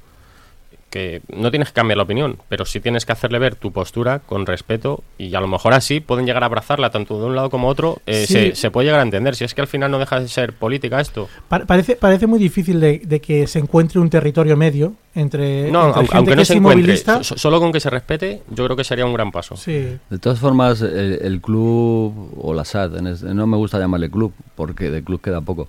[0.89, 4.19] que no tienes que cambiar la opinión, pero sí tienes que hacerle ver tu postura
[4.19, 7.49] con respeto y a lo mejor así pueden llegar a abrazarla tanto de un lado
[7.49, 8.33] como otro, eh, Sí.
[8.33, 9.35] se, se puede llegar a entender.
[9.35, 11.29] Si es que al final no deja de ser política esto.
[11.47, 15.87] Pa- parece, parece muy difícil de, de que se encuentre un territorio medio entre, No,
[15.87, 17.23] entre aunque, gente aunque que no es se encuentre, inmovilista.
[17.23, 19.55] so- solo con que se respete, yo creo que sería un gran paso.
[19.57, 24.09] Sí, De todas formas, el, el club, o la SAD, este- no me gusta llamarle
[24.09, 25.67] club, porque de club queda poco.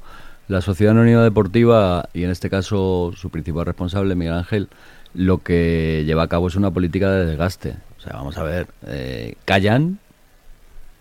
[0.49, 4.69] La Sociedad Anónima Deportiva, y en este caso su principal responsable, Miguel Ángel,
[5.15, 7.77] lo que lleva a cabo es una política de desgaste.
[7.99, 9.99] O sea, vamos a ver, eh, callan,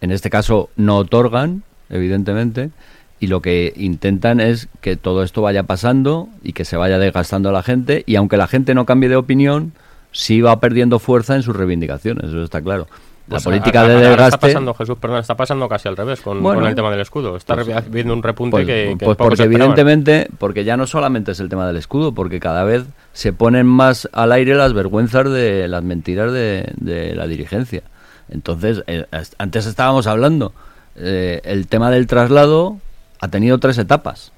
[0.02, 2.72] en este caso no otorgan, evidentemente,
[3.20, 7.50] y lo que intentan es que todo esto vaya pasando y que se vaya desgastando
[7.50, 9.74] a la gente, y aunque la gente no cambie de opinión,
[10.12, 12.88] sí va perdiendo fuerza en sus reivindicaciones, eso está claro.
[13.30, 14.48] La Pues política a- a- de ahora Está desgaste...
[14.48, 17.36] pasando, Jesús, perdón, está pasando casi al revés con, Bueno, con el tema del escudo.
[17.38, 21.32] Está pues- viendo un repunte Pues, que, que pues porque evidentemente, porque ya no solamente
[21.34, 25.30] es el tema del escudo, porque cada vez se ponen más al aire las vergüenzas
[25.32, 27.84] de las mentiras de, de la dirigencia.
[28.30, 29.06] Entonces, eh,
[29.38, 30.54] antes estábamos hablando,
[30.96, 32.78] eh, el tema del traslado
[33.20, 34.32] ha tenido tres etapas.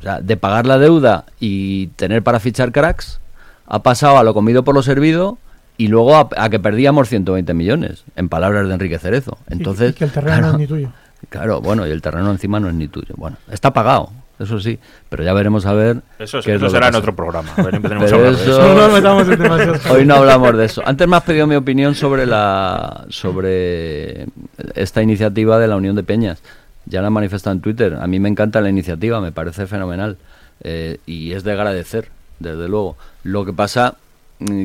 [0.00, 3.18] O sea, de pagar la deuda y tener para fichar cracks,
[3.66, 5.38] ha pasado a lo comido por lo servido
[5.78, 9.38] y luego a, a que perdíamos 120 millones, en palabras de Enrique Cerezo.
[9.48, 10.92] y- Entonces, y que el terreno no claro, es ni tuyo.
[11.28, 13.14] Claro, bueno, y el terreno encima no es ni tuyo.
[13.16, 16.02] Bueno, está pagado, eso sí, pero ya veremos a ver.
[16.18, 17.50] Eso, qué es eso lo que será en otro programa.
[17.56, 18.58] A ver, Pero a eso-.
[18.76, 20.82] No Hoy no hablamos de eso.
[20.84, 24.26] Antes me has pedido mi opinión sobre la sobre
[24.74, 26.42] esta iniciativa de la Unión de Peñas.
[26.84, 27.94] Ya la he manifestado en Twitter.
[28.00, 30.18] A mí me encanta la iniciativa, me parece fenomenal.
[30.62, 32.08] Eh, y es de agradecer,
[32.38, 32.96] desde luego.
[33.24, 33.96] Lo que pasa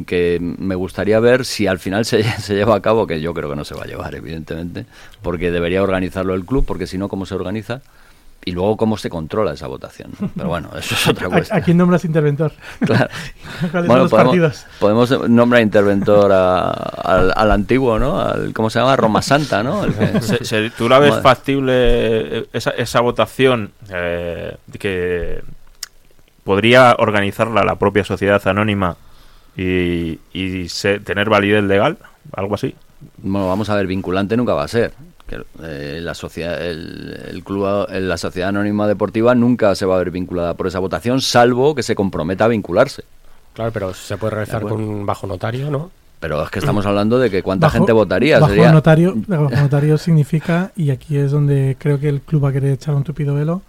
[0.06, 3.50] que me gustaría ver si al final se, se lleva a cabo, que yo creo
[3.50, 4.86] que no se va a llevar, evidentemente,
[5.22, 7.82] porque debería organizarlo el club, porque si no, ¿cómo se organiza?
[8.44, 10.14] Y luego, ¿cómo se controla esa votación?
[10.20, 10.32] ¿no?
[10.36, 11.60] Pero bueno, eso es otra ¿A, cuestión.
[11.60, 12.52] a quién nombras interventor?
[12.80, 13.08] Claro.
[13.72, 14.66] ¿Cuáles son Bueno, los podemos, partidos?
[14.80, 18.20] podemos nombrar interventor a- al, al antiguo, ¿no?
[18.20, 18.96] Al, ¿Cómo se llama?
[18.96, 19.84] Roma Santa, ¿no?
[19.86, 21.22] El que- Se- se- ¿Tú la ves Madre.
[21.24, 25.44] factible eh, esa, esa votación eh, que
[26.44, 28.98] podría organizarla la propia sociedad anónima
[29.58, 31.98] y, y se- tener validez legal?
[32.34, 32.76] ¿Algo así?
[33.22, 34.94] Bueno, vamos a ver, vinculante nunca va a ser.
[35.28, 40.00] Que, eh, la sociedad, el, el club, la sociedad anónima deportiva nunca se va a
[40.00, 43.04] ver vinculada por esa votación, salvo que se comprometa a vincularse.
[43.54, 45.92] Claro, pero se puede realizar con un bajo notario, ¿no?
[46.20, 48.40] Pero es que estamos hablando de que cuánta Bajo- gente votaría.
[48.40, 52.50] Bajo Sería, notario, bajo notario significa, y aquí es donde creo que el club va
[52.50, 53.62] a querer echar un tupido velo,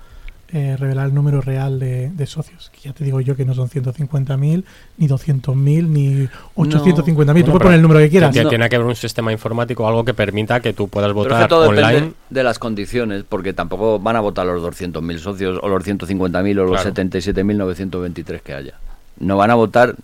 [0.53, 2.71] eh, revelar el número real de, de socios.
[2.71, 4.65] Que ya te digo yo que no son 150.000,
[4.99, 6.95] ni 200.000, ni 850.000.
[7.05, 8.33] Tú Bueno, puedes pero poner el número que quieras.
[8.33, 8.49] Tiene, No.
[8.51, 11.43] tiene que haber un sistema informático, algo que permita que tú puedas Pero es votar
[11.45, 11.87] que todo online.
[11.93, 16.59] depende de las condiciones, porque tampoco van a votar los 200.000 socios o los 150.000
[16.59, 16.95] o los Claro.
[16.95, 18.75] 77.923 que haya.
[19.21, 19.95] No van a votar,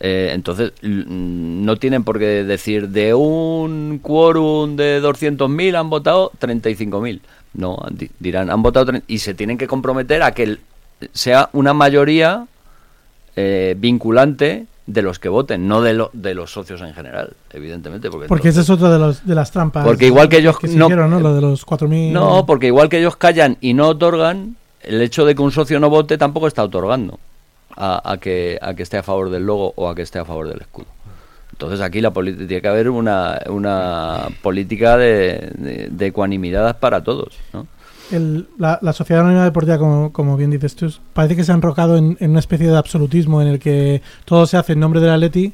[0.00, 6.30] eh, entonces mm, no tienen por qué decir de un quórum de 200.000 han votado
[6.40, 7.20] 35.000.
[7.54, 10.58] No, di- dirán, han votado y se tienen que comprometer a que
[11.12, 12.46] sea una mayoría
[13.36, 18.10] eh, vinculante de los que voten, no de, lo- de los socios en general, evidentemente.
[18.10, 19.84] Porque, Porque esa es otra de, los- de las trampas.
[19.84, 21.20] Porque igual que ellos no- ¿no?
[21.20, 22.10] Lo de los 4.000.
[22.12, 25.78] No, porque igual que ellos callan y no otorgan, el hecho de que un socio
[25.78, 27.18] no vote tampoco está otorgando
[27.76, 30.24] a, a que, a que esté a favor del logo o a que esté a
[30.24, 30.86] favor del escudo.
[31.58, 37.34] Entonces aquí la tiene que haber una, una política de, de- de ecuanimidad para todos.
[37.52, 37.66] ¿no?
[38.12, 41.56] el- la, la sociedad anónima deportiva, como, como bien dices tú, parece que se ha
[41.56, 45.00] enrocado en, en una especie de absolutismo en el que todo se hace en nombre
[45.00, 45.52] del Atleti,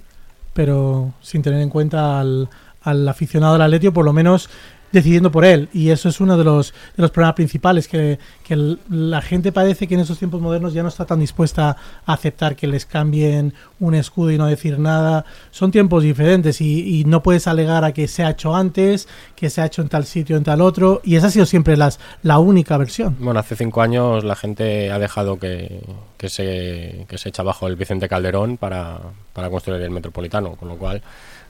[0.52, 2.50] pero sin tener en cuenta al,
[2.82, 4.50] al aficionado del Atleti, o por lo menos
[4.94, 5.68] decidiendo por él.
[5.74, 9.87] Y eso es uno de los, de los problemas principales, que, que la gente parece
[9.87, 11.76] que en esos tiempos modernos ya no está tan dispuesta
[12.07, 15.26] a aceptar que les cambien un escudo y no decir nada.
[15.50, 19.50] Son tiempos diferentes y, y no puedes alegar a que se ha hecho antes, que
[19.50, 21.00] se ha hecho en tal sitio, en tal otro.
[21.04, 23.16] Y esa ha sido siempre las, la única versión.
[23.18, 25.83] Bueno, hace cinco años la gente ha dejado que,
[26.16, 29.00] que se, que se echa abajo el Vicente Calderón para,
[29.33, 31.02] para construir el Metropolitano, con lo cual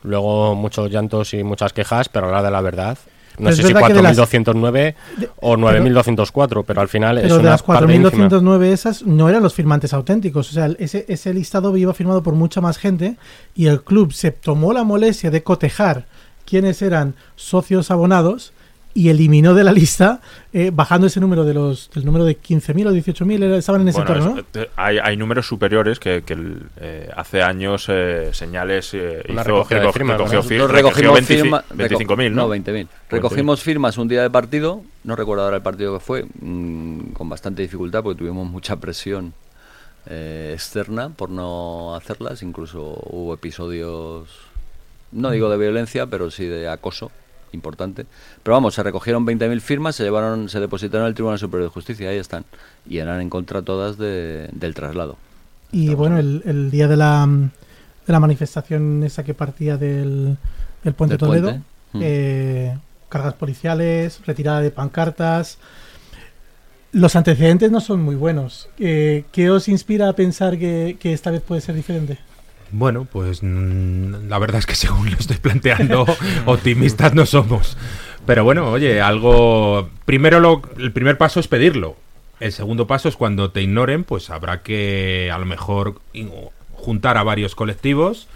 [0.03, 2.99] luego muchos llantos y muchas quejas, pero a la de la verdad,
[3.39, 4.95] no Pero es sé si verdad que de las- 4.209
[5.41, 8.29] o 9.204, pero al final es Pero de una las parte ínfima.
[8.29, 10.51] 4.209 esas no eran los firmantes auténticos.
[10.51, 13.17] O sea, ese, ese listado iba firmado por mucha más gente
[13.55, 16.07] y el club se tomó la molestia de cotejar
[16.45, 18.53] quiénes eran socios abonados
[18.97, 20.21] y eliminó de la lista,
[20.53, 23.89] eh, bajando ese número de los del número de 15.000 o 18.000, era- estaban en
[23.89, 24.63] ese Bueno, entorno, es- ¿no?
[24.63, 29.35] eh, hay, hay números superiores que, que el, eh, hace años eh, señales eh, hizo-
[29.35, 30.45] de recogió- firmas, recogió ¿no?
[30.45, 31.65] fir- Nosotros recogió recogimos 25 firmas.
[32.19, 32.43] 25.000, ¿no?
[32.43, 32.89] No, 20.000.
[33.11, 37.29] Recogimos firmas un día de partido, no recuerdo ahora el partido que fue, mm, con
[37.29, 39.35] bastante dificultad porque tuvimos mucha presión
[40.07, 42.43] eh, externa por no hacerlas.
[42.43, 42.81] Incluso
[43.11, 44.29] hubo episodios,
[45.13, 47.11] no digo de violencia, pero sí de acoso
[47.55, 48.05] importante.
[48.43, 51.73] Pero vamos, se recogieron 20.000 firmas, se llevaron, se depositaron en el Tribunal Superior de
[51.73, 52.45] Justicia, ahí están.
[52.89, 55.17] Y eran en contra todas de- del traslado.
[55.73, 57.27] Y bueno, el, el día de la,
[58.07, 60.37] de la manifestación esa que partía del,
[60.85, 61.65] del Puente Del Toledo, puente.
[61.95, 62.01] Mm.
[62.03, 65.59] eh, cargas policiales, retirada de pancartas.
[66.93, 68.69] Los antecedentes no son muy buenos.
[68.79, 72.19] Eh, ¿Qué os inspira a pensar que, que esta vez puede ser diferente?
[72.77, 76.05] Bueno, pues mm, la verdad es que según lo estoy planteando,
[76.47, 77.77] optimistas no somos.
[78.27, 79.91] Pero bueno, oye, algo...
[80.05, 81.97] Primero lo, el primer paso es pedirlo.
[82.41, 86.01] El segundo paso es cuando te ignoren, pues habrá que a lo mejor
[86.73, 88.27] juntar a varios colectivos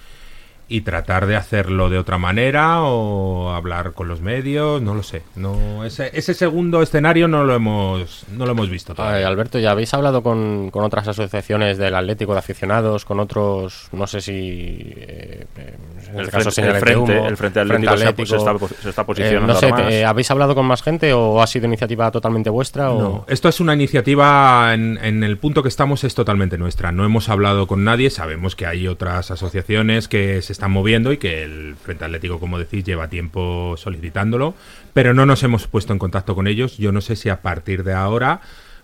[0.71, 5.23] y tratar de hacerlo de otra manera o hablar con los medios, no lo sé.
[5.35, 9.29] No, ese, ese segundo escenario no lo hemos, no lo hemos visto Ay, todavía.
[9.29, 14.07] Alberto, ¿ya habéis hablado con, con otras asociaciones del Atlético de aficionados, con otros, no
[14.07, 14.33] sé si...
[14.35, 15.77] eh, eh,
[16.11, 18.55] en El este caso frente- el frente- Humo, el Frente Atlético se ha- se está
[18.59, 19.93] po- se está Eh, posicionando no sé, más.
[19.93, 22.91] eh, ¿habéis hablado con más gente o ha sido iniciativa totalmente vuestra?
[22.91, 23.01] O...
[23.01, 26.93] No, esto es una iniciativa en, en el punto que estamos es totalmente nuestra.
[26.93, 31.19] No hemos hablado con nadie, sabemos que hay otras asociaciones que se están moviendo y
[31.19, 34.55] que el Frente Atlético, como decís, lleva tiempo solicitándolo,
[34.93, 36.79] pero no nos hemos puesto en contacto con ellos.
[36.79, 38.41] Yo no sé si a partir de ahora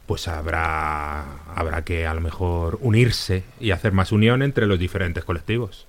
[0.06, 5.24] pues habrá, habrá que a lo mejor unirse y hacer más unión entre los diferentes
[5.24, 5.88] colectivos.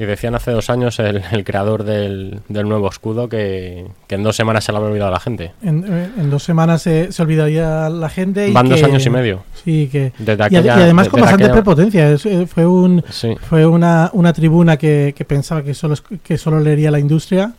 [0.00, 4.72] Y decían hace dos años el, creador del, nuevo escudo que, en dos semanas se
[4.72, 5.52] lo había olvidado la gente.
[5.62, 8.48] En, dos semanas se, se, olvidaría la gente.
[8.48, 9.42] Y Van dos años y medio.
[9.62, 10.14] Sí, que.
[10.18, 12.12] y, además con bastante prepotencia.
[12.12, 13.04] Eh, fue un
[13.42, 17.52] fue una, una tribuna que, que, pensaba que solo, que solo leería la industria.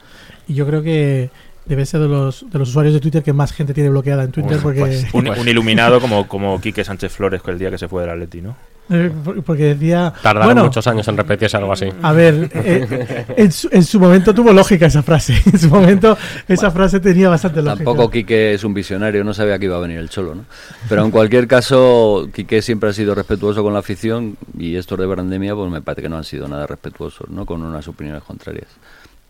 [0.48, 1.30] Y yo creo que
[1.68, 4.32] debe ser de los, de los usuarios de Twitter que más gente tiene bloqueada en
[4.32, 4.58] Twitter.
[4.64, 8.10] porque pues un, iluminado como, como Quique Sánchez Flores el día que se fue del
[8.10, 8.56] Atleti, ¿no?
[8.92, 9.10] Eh,
[9.46, 10.14] porque decía.
[10.22, 11.88] Tardaron muchos años en repetirse algo así.
[12.02, 15.34] A ver, eh, en, su, momento tuvo lógica esa frase.
[15.52, 17.84] En su momento esa frase tenía bastante lógica.
[17.84, 20.46] Tampoco Quique es un visionario, no sabía que iba a venir el cholo, ¿no?
[20.90, 25.06] Pero en cualquier caso, Quique siempre ha sido respetuoso con la afición y estos de
[25.06, 27.46] Brandemia, pues me parece que no han sido nada respetuosos, ¿no?
[27.46, 28.68] Con unas opiniones contrarias.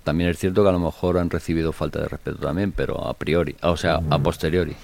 [0.03, 3.13] También es cierto que a lo mejor han recibido falta de respeto también, pero a
[3.13, 4.75] priori, o sea, a posteriori.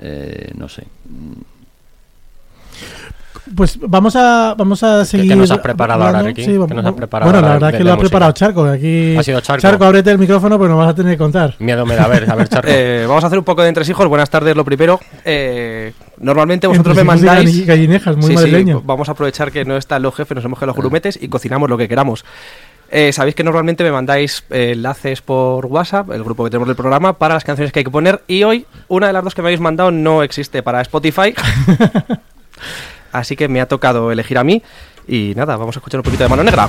[0.00, 0.84] Eh, no sé.
[3.56, 5.30] Pues vamos a vamos a seguir.
[5.30, 6.44] ¿Qué, nos has preparado ahora, Ricky?
[6.44, 8.64] Sí, bueno, la verdad es que lo ha preparado Charco.
[8.64, 9.62] Aquí, ha sido Charco.
[9.62, 11.54] Charco, ábrete el micrófono, pero nos vas a tener que contar.
[11.58, 12.04] Miedo me da.
[12.04, 12.68] A ver, a ver, Charco.
[12.70, 14.06] eh, vamos a hacer un poco de entresijos.
[14.06, 15.00] Buenas tardes, lo primero.
[15.24, 17.66] Eh, normalmente vosotros me mandáis.
[17.66, 20.72] gallinejas, muy sí, Sí, vamos a aprovechar que no están los jefes, nos hemos quedado
[20.72, 22.24] los grumetes y cocinamos lo que queramos.
[22.94, 26.76] Eh, sabéis que normalmente me mandáis eh, enlaces por WhatsApp, el grupo que tenemos del
[26.76, 28.22] programa, para las canciones que hay que poner.
[28.28, 31.34] Y hoy, una de las dos que me habéis mandado no existe para Spotify.
[33.12, 34.62] Así que me ha tocado elegir a mí.
[35.06, 36.68] Y nada, vamos a escuchar un poquito de mano negra.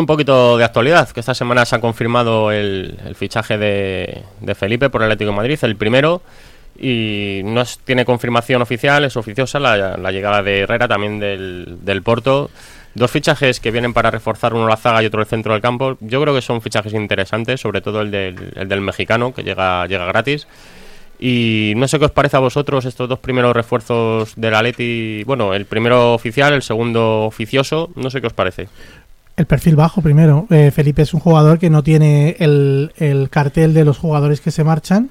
[0.00, 5.02] Un poquito de actualidad, que esta semana se ha confirmado el, fichaje de, Felipe por
[5.02, 6.22] el Atlético Madrid, el primero,
[6.78, 12.50] y no tiene confirmación oficial, es oficiosa la, llegada de Herrera, también del, Porto.
[12.94, 15.96] Dos fichajes que vienen para reforzar uno la zaga y otro el centro del campo.
[16.00, 20.48] Yo creo que son fichajes interesantes, sobre todo el del, mexicano, que llega, llega gratis.
[21.20, 25.22] Y no sé qué os parece a vosotros estos dos primeros refuerzos del Atleti.
[25.24, 27.90] Bueno, el primero oficial, el segundo oficioso.
[27.94, 28.68] No sé qué os parece.
[29.40, 30.46] El perfil bajo primero.
[30.50, 34.64] Eh, Felipe es un jugador que no tiene el, cartel de los jugadores que se
[34.64, 35.08] marchan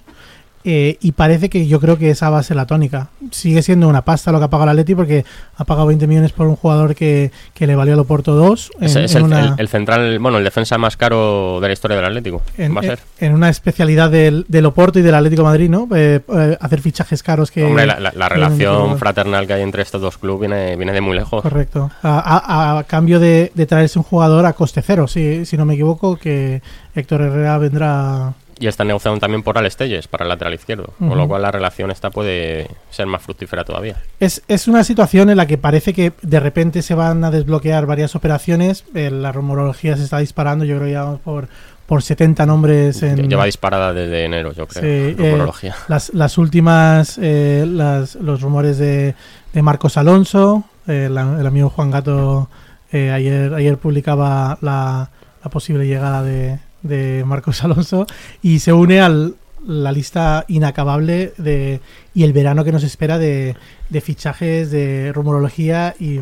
[0.65, 3.09] eh, y parece que yo creo que esa va a ser la tónica.
[3.31, 5.23] Sigue siendo una pasta lo que ha pagado el Atleti porque
[5.55, 8.71] ha pagado 20 millones por un jugador que, que le valió al Oporto 2.
[8.81, 11.67] Es, en- es en el, una- el- el central, bueno, el defensa más caro de
[11.67, 12.41] la historia del Atlético.
[12.57, 12.99] en, va a ser.
[13.19, 15.87] en una especialidad del, del Oporto y del Atlético de Madrid, ¿no?
[15.95, 17.63] Eh, eh, hacer fichajes caros que...
[17.63, 20.91] Hombre, la, la- la que relación fraternal que hay entre estos dos clubes viene, viene
[20.91, 21.41] de muy lejos.
[21.41, 21.89] Correcto.
[22.03, 25.65] A, a- a cambio de, de traerse un jugador a coste cero, si, si no
[25.65, 26.61] me equivoco, que
[26.95, 28.33] Héctor Herrera vendrá...
[28.59, 30.93] Y están negociando también por Alex Telles para el lateral izquierdo.
[30.99, 33.95] Con lo cual la relación esta puede ser más fructífera todavía.
[34.19, 37.85] Es, es una situación en la que parece que de repente se van a desbloquear
[37.85, 38.83] varias operaciones.
[38.93, 41.47] Eh, la rumorología se está disparando, yo creo que ya vamos por,
[41.85, 43.29] por 70 nombres en...
[43.29, 44.83] Lleva disparada desde enero, yo creo.
[44.83, 45.71] Sí, rumorología.
[45.71, 49.15] eh, las, las últimas, eh, las, los rumores de,
[49.53, 52.49] de Marcos Alonso, la- el amigo Juan Gato
[52.91, 55.11] ayer, ayer publicaba la,
[55.43, 58.05] la posible llegada de, de Marcos Alonso
[58.41, 59.35] y se une al
[59.67, 61.81] la lista inacabable de
[62.15, 63.55] y el verano que nos espera de,
[63.89, 66.19] de fichajes, de rumorología y,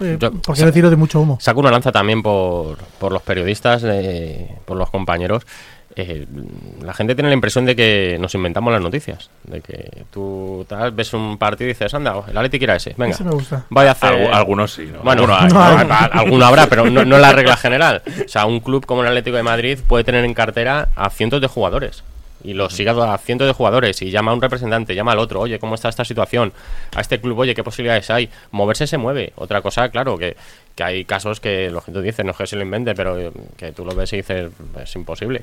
[0.00, 1.36] eh, Yo- por qué decirlo, de mucho humo.
[1.40, 5.44] Saco una lanza también por, por los periodistas, eh, por los compañeros.
[6.00, 6.26] Eh,
[6.84, 9.30] la gente tiene la impresión de que nos inventamos las noticias.
[9.42, 12.94] De que tú tal, ves un partido y dices, anda, el Atleti quiere a ese.
[12.96, 13.64] Venga, Ese me gusta.
[13.68, 14.12] vaya a hacer...
[14.12, 15.00] Algu- algunos sí, ¿no?
[15.00, 15.48] Bueno, Algunos hay.
[15.52, 15.86] no hay.
[15.90, 18.02] a- a- alguno habrá, pero no, no es la regla general.
[18.24, 21.40] O sea, un club como el Atlético de Madrid puede tener en cartera a cientos
[21.40, 22.04] de jugadores.
[22.44, 25.40] Y los siga a cientos de jugadores y llama a un representante, llama al otro,
[25.40, 26.52] oye, ¿cómo está esta situación?
[26.94, 28.30] A este club, oye, ¿qué posibilidades hay?
[28.52, 29.32] Moverse se mueve.
[29.34, 30.36] Otra cosa, claro, que,
[30.76, 33.32] que hay casos que los gente dice, no es que se lo invente, pero eh,
[33.56, 35.42] que tú lo ves y dices, es imposible.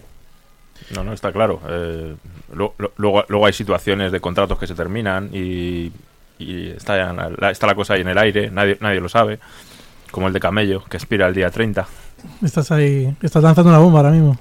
[0.95, 1.61] No, no, está claro.
[1.67, 2.15] Eh,
[2.53, 5.91] luego, luego hay situaciones de contratos que se terminan y,
[6.37, 9.39] y está, la, está la cosa ahí en el aire, nadie, nadie lo sabe.
[10.11, 11.85] Como el de Camello, que expira el día 30.
[12.43, 14.37] Estás ahí, estás lanzando una bomba ahora mismo.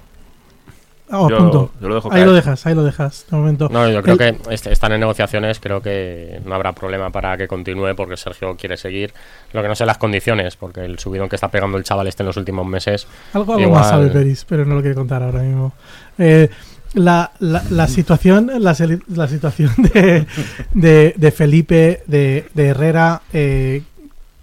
[1.10, 1.70] Ah, a Yo- punto.
[1.80, 3.68] yo lo dejo ahí lo dejas, ahí lo dejas, de momento.
[3.70, 7.36] No, yo creo El- que est- están en negociaciones, creo que no habrá problema para
[7.36, 9.12] que continúe porque Sergio quiere seguir.
[9.52, 12.22] Lo que no sé las condiciones, porque el subidón que está pegando el chaval este
[12.22, 15.22] en los últimos meses Algo, algo Igual- más sabe Peris, pero no lo quiero contar
[15.22, 15.74] ahora mismo.
[16.18, 16.48] Eh,
[16.94, 20.26] la, la, la situación, la, situación de,
[20.72, 23.82] de, de Felipe, de, de Herrera, eh,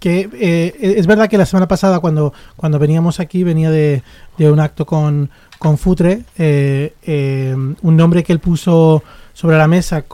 [0.02, 4.02] que eh, es verdad que la semana pasada cuando, cuando veníamos aquí venía de,
[4.36, 5.30] de un acto con,
[5.60, 10.04] con Futre, eh, eh, un nombre que él puso sobre la mesa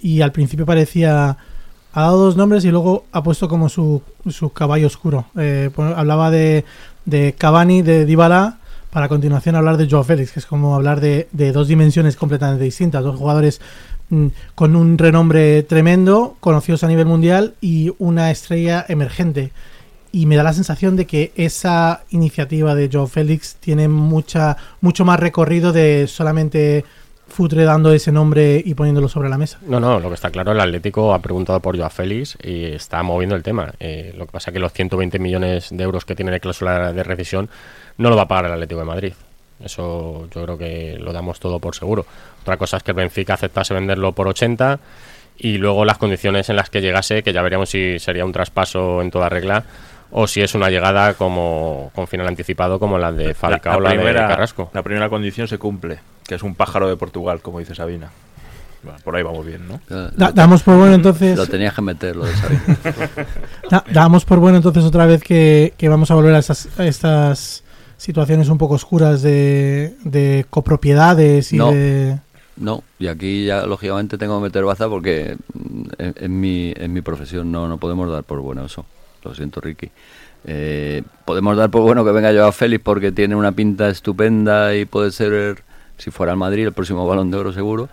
[0.00, 1.36] y al principio parecía
[1.92, 5.26] ha dado dos nombres y luego ha puesto como su, su caballo oscuro.
[5.38, 6.64] Eh, pon- hablaba de,
[7.04, 8.58] de Cavani, de Dybala,
[8.90, 12.16] para a continuación hablar de Joao Félix, que es como hablar de, de dos dimensiones
[12.16, 13.60] completamente distintas, dos jugadores
[14.54, 19.52] con un renombre tremendo, conocidos a nivel mundial y una estrella emergente.
[20.12, 25.04] Y me da la sensación de que esa iniciativa de Joao Félix tiene mucha, mucho
[25.04, 26.84] más recorrido de solamente
[27.26, 29.58] Futre dando ese nombre y poniéndolo sobre la mesa.
[29.66, 33.02] No, no, lo que está claro, el Atlético ha preguntado por Joao Félix y está
[33.02, 33.72] moviendo el tema.
[33.80, 36.92] Eh, lo que pasa es que los 120 millones de euros que tiene de cláusula
[36.92, 37.48] de rescisión
[37.96, 39.12] no lo va a pagar el Atlético de Madrid.
[39.62, 42.06] Eso yo creo que lo damos todo por seguro.
[42.42, 44.78] Otra cosa es que el Benfica aceptase venderlo por 80
[45.38, 49.00] y luego las condiciones en las que llegase, que ya veríamos si sería un traspaso
[49.02, 49.64] en toda regla
[50.10, 53.90] o si es una llegada como con final anticipado como la de Falcao o la,
[53.90, 54.70] de Carrasco.
[54.72, 58.10] la primera condición se cumple, que es un pájaro de Portugal, como dice Sabina.
[58.82, 59.80] Bueno, por ahí vamos bien, ¿no?
[60.14, 61.36] Da- damos por bueno entonces.
[61.38, 62.78] Lo tenías que meter, lo de Sabina.
[63.70, 66.84] Da- damos por bueno entonces otra vez que, que vamos a volver a estas, a
[66.86, 67.63] estas
[67.96, 71.72] situaciones un poco oscuras de, de copropiedades y No.
[71.72, 72.18] de...
[72.56, 76.92] No, y aquí ya lógicamente tengo que meter baza porque mm, en, en mi, en
[76.92, 78.86] mi profesión no, no podemos dar por bueno eso.
[79.24, 79.90] Lo siento, Ricky.
[80.46, 84.84] Eh, podemos dar por bueno que venga Joao Félix porque tiene una pinta estupenda y
[84.84, 85.64] puede ser,
[85.98, 87.88] si fuera al Madrid, el próximo balón de oro seguro.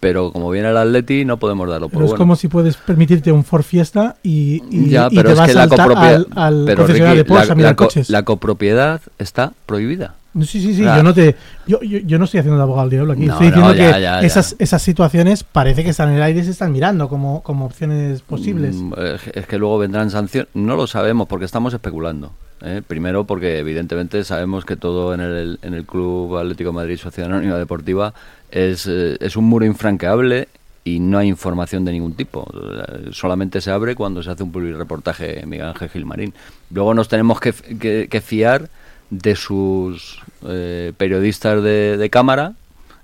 [0.00, 2.18] Pero como viene el Atleti, no podemos darlo por Pero es bueno.
[2.18, 5.48] como si puedes permitirte un Ford Fiesta y, y, ya, y pero te es vas
[5.48, 7.76] que la al, copropiedad, al, al pero concesionario Ricky, de Porsche la, a mirar la
[7.76, 8.10] co- coches.
[8.10, 10.14] la copropiedad está prohibida.
[10.38, 11.34] Sí, sí, sí, yo no te...
[11.66, 13.26] Yo, yo, yo no estoy haciendo de abogado del diablo aquí.
[13.26, 14.20] No, estoy diciendo no, ya, que ya.
[14.20, 17.66] Esas, esas situaciones parece que están en el aire y se están mirando como, como
[17.66, 18.76] opciones posibles.
[18.76, 20.48] Mm, es es que luego vendrán sanciones.
[20.54, 22.30] No lo sabemos porque estamos especulando.
[22.62, 22.82] ¿Eh?
[22.86, 27.56] Primero porque evidentemente sabemos que todo en el, en el Club Atlético Madrid Sociedad Anónima
[27.58, 28.14] Deportiva
[28.50, 30.48] es, eh, es un muro infranqueable
[30.84, 32.50] y no hay información de ningún tipo.
[33.12, 36.32] Solamente se abre cuando se hace un reportaje Miguel Ángel Gilmarín.
[36.70, 38.68] Luego nos tenemos que, que- que fiar
[39.10, 42.54] de sus eh, periodistas de, de cámara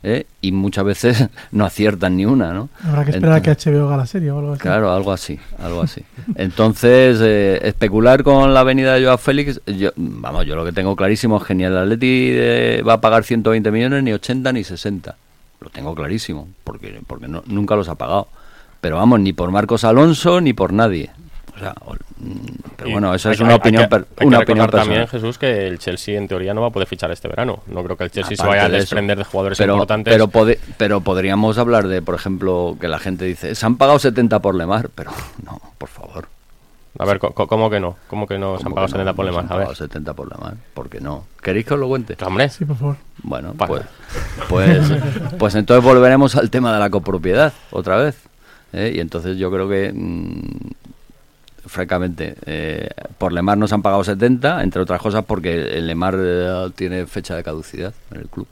[0.06, 0.26] ¿eh?
[0.40, 2.68] y muchas veces no aciertan ni una, ¿no?
[2.84, 4.62] Habrá que esperar a que HBO haga la serie o algo así.
[4.62, 6.02] Claro, algo así, algo así.
[6.36, 10.94] Entonces, eh, especular con la venida de Joao Félix, yo, vamos, yo lo que tengo
[10.94, 14.62] clarísimo es que ni el Atleti eh, va a pagar 120 millones, ni 80, ni
[14.62, 15.16] 60.
[15.60, 18.28] lo tengo clarísimo, porque, porque no, nunca los ha pagado.
[18.80, 21.10] Pero vamos, ni por Marcos Alonso ni por nadie.
[21.56, 22.36] O sea, o- mm,
[22.76, 24.38] pero bueno, eso hay es que- una hay- opinión, hay que- per- hay que una
[24.40, 25.22] recordar opinión también, personal.
[25.22, 27.62] Jesús, que el Chelsea en teoría no va a poder fichar este verano.
[27.68, 28.82] No creo que el Chelsea se Aparte vaya a de eso.
[28.82, 30.12] desprender de jugadores pero, importantes.
[30.12, 33.98] Pero, pode- pero podríamos hablar de, por ejemplo, que la gente dice, se han pagado
[33.98, 35.10] 70 por Lemar, pero
[35.44, 36.28] no, por favor.
[36.98, 37.96] A ver, ¿cómo que no?
[38.08, 39.16] ¿Cómo que no se han ¿Cómo pagado que 70 no?
[39.16, 39.44] por No se Lemar?
[39.44, 39.66] han A ver.
[39.66, 41.24] pagado 70 por Lemar, ¿por qué no?
[41.42, 42.16] ¿Queréis que os lo cuente?
[42.24, 42.96] Hombre, Sí, por favor.
[43.22, 43.82] Bueno, pues,
[44.48, 44.80] pues,
[45.38, 48.16] pues entonces volveremos al tema de la copropiedad otra vez.
[48.72, 48.92] ¿eh?
[48.96, 50.40] Y entonces yo creo que, mm,
[51.66, 52.88] francamente, eh,
[53.18, 57.34] por Lemar nos han pagado 70, entre otras cosas porque el Lemar eh, tiene fecha
[57.36, 58.46] de caducidad en el club.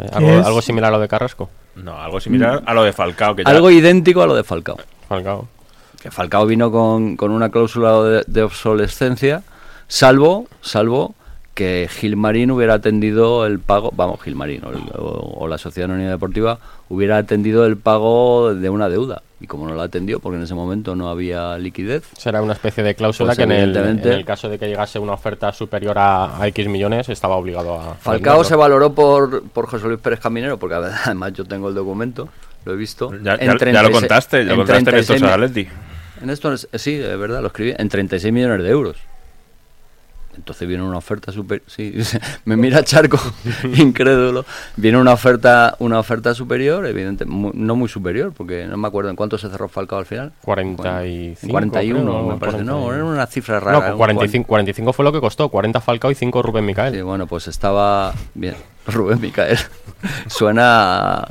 [0.00, 1.50] eh, algo, similar a lo de Carrasco.
[1.76, 3.34] No, algo similar a lo de Falcao.
[3.34, 4.76] Que ya- Algo idéntico a lo de Falcao.
[5.08, 5.48] Falcao.
[6.00, 9.42] Que Falcao vino con, con una cláusula de, de obsolescencia,
[9.88, 11.14] salvo, salvo
[11.54, 16.10] que Gilmarín hubiera atendido el pago, vamos, Gilmarín o, el- o- o la Sociedad Anónima
[16.10, 16.58] Deportiva
[16.92, 19.22] hubiera atendido el pago de una deuda.
[19.40, 22.84] Y como no lo atendió, porque en ese momento no había liquidez, Será una especie
[22.84, 25.52] de cláusula Pues que en el, evidentemente- en el caso de que llegase una oferta
[25.52, 27.94] superior a, a X millones estaba obligado a...
[27.94, 32.28] Falcao se valoró por, por José Luis Pérez Caminero, porque además yo tengo el documento,
[32.64, 33.10] lo he visto.
[33.22, 35.44] Ya, en ya- ya lo 36 contaste, ya en lo contaste en 36 estos mi-
[35.44, 35.68] Atleti.
[36.22, 38.96] En esto, es- sí, es verdad, lo escribí, en 36 millones de euros.
[40.34, 41.94] Entonces viene una oferta super, sí,
[42.46, 43.18] me mira Charco,
[43.76, 44.44] incrédulo.
[44.76, 49.10] Viene una oferta, una oferta superior, evidente, mu- no muy superior, porque no me acuerdo
[49.10, 50.32] en cuánto se cerró Falcao al final.
[50.40, 52.64] 45, En 41, creo, me parece.
[52.64, 52.94] No, 40.
[52.94, 53.86] era una cifra rara.
[53.88, 56.94] No, un 45, 45 fue lo que costó, 40 Falcao y 5 Rubén Micael.
[56.94, 58.54] Sí, bueno, pues estaba bien.
[58.86, 59.58] Rubén Micael.
[60.28, 61.26] Suena.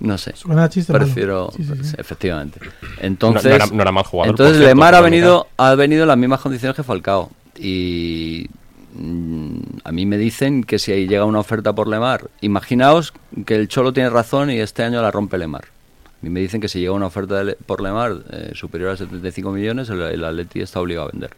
[0.00, 0.34] No sé.
[0.36, 0.92] Suena chiste.
[0.92, 1.50] Prefiero.
[1.56, 1.94] Sí, sí, sí.
[1.98, 2.60] Efectivamente.
[3.00, 3.44] Entonces.
[3.44, 6.16] No- no era- no era mal jugador, Entonces, Lemar ha venido, ha venido en las
[6.16, 7.30] mismas condiciones que Falcao.
[7.58, 8.46] Y.
[8.94, 13.12] mm, A mí me dicen que si ahí llega una oferta por Lemar, imaginaos
[13.46, 15.64] que el Cholo tiene razón y este año la rompe Lemar.
[15.64, 18.90] A mí me dicen que si llega una oferta de Le- por Lemar eh, superior
[18.90, 21.30] a 75 millones, el, el Atleti está obligado a vender.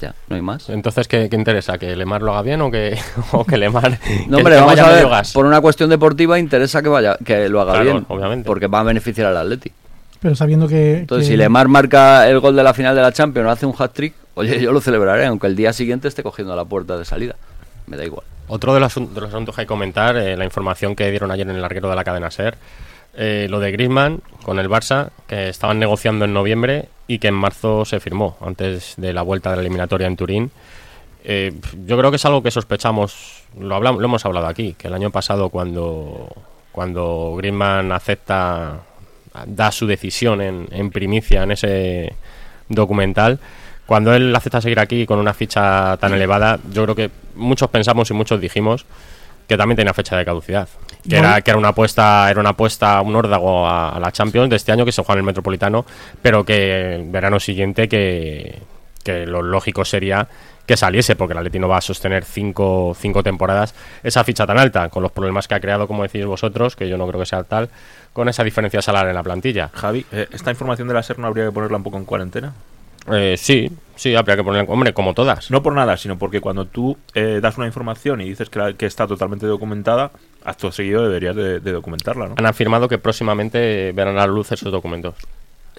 [0.00, 0.68] Ya, no hay más.
[0.70, 1.78] Entonces, ¿qué, qué interesa?
[1.78, 2.98] ¿Que Lemar lo haga bien o que,
[3.32, 3.98] o que Lemar
[4.28, 5.06] No, hombre, vamos a ver.
[5.32, 8.46] Por una cuestión deportiva interesa que vaya, que lo haga Claro, bien, obviamente.
[8.46, 9.70] porque va a beneficiar al Atleti.
[10.24, 11.00] Pero sabiendo que.
[11.00, 13.74] Entonces, que- si Lemar marca el gol de la final de la Champions hace un
[13.78, 17.36] hat-trick, oye, yo lo celebraré, aunque el día siguiente esté cogiendo la puerta de salida.
[17.86, 18.24] Me da igual.
[18.48, 21.30] Otro de los, de los asuntos que hay que comentar, eh, la información que dieron
[21.30, 22.56] ayer en el larguero de la cadena SER,
[23.16, 27.34] eh, lo de Griezmann con el Barça, que estaban negociando en noviembre y que en
[27.34, 30.50] marzo se firmó, antes de la vuelta de la eliminatoria en Turín.
[31.22, 31.52] Eh,
[31.86, 34.94] yo creo que es algo que sospechamos, lo, hablamos, lo hemos hablado aquí, que el
[34.94, 36.28] año pasado cuando,
[36.72, 38.80] cuando Griezmann acepta,
[39.46, 42.14] da su decisión en, en primicia en ese
[42.68, 43.38] documental,
[43.86, 48.10] cuando él acepta seguir aquí con una ficha tan elevada, yo creo que muchos pensamos
[48.10, 48.86] y muchos dijimos
[49.46, 50.68] que también tenía fecha de caducidad.
[51.06, 54.48] Que era, que era una apuesta, era una apuesta, un órdago a, a la Champions
[54.48, 55.84] de este año que se juega en el Metropolitano,
[56.22, 58.62] pero que el verano siguiente que,
[59.02, 60.28] que lo lógico sería
[60.66, 64.58] que saliese, porque el Atleti no va a sostener cinco, cinco temporadas esa ficha tan
[64.58, 67.26] alta, con los problemas que ha creado, como decís vosotros, que yo no creo que
[67.26, 67.68] sea tal,
[68.12, 69.70] con esa diferencia salarial en la plantilla.
[69.74, 72.52] Javi, eh, ¿esta información de la SER no habría que ponerla un poco en cuarentena?
[73.12, 75.50] Eh, sí, sí, habría que ponerla, hombre, como todas.
[75.50, 78.72] No por nada, sino porque cuando tú eh, das una información y dices que, la-
[78.72, 80.10] que está totalmente documentada,
[80.42, 82.34] acto seguido deberías de, de documentarla, ¿no?
[82.38, 85.14] Han afirmado que próximamente verán a la luz esos documentos.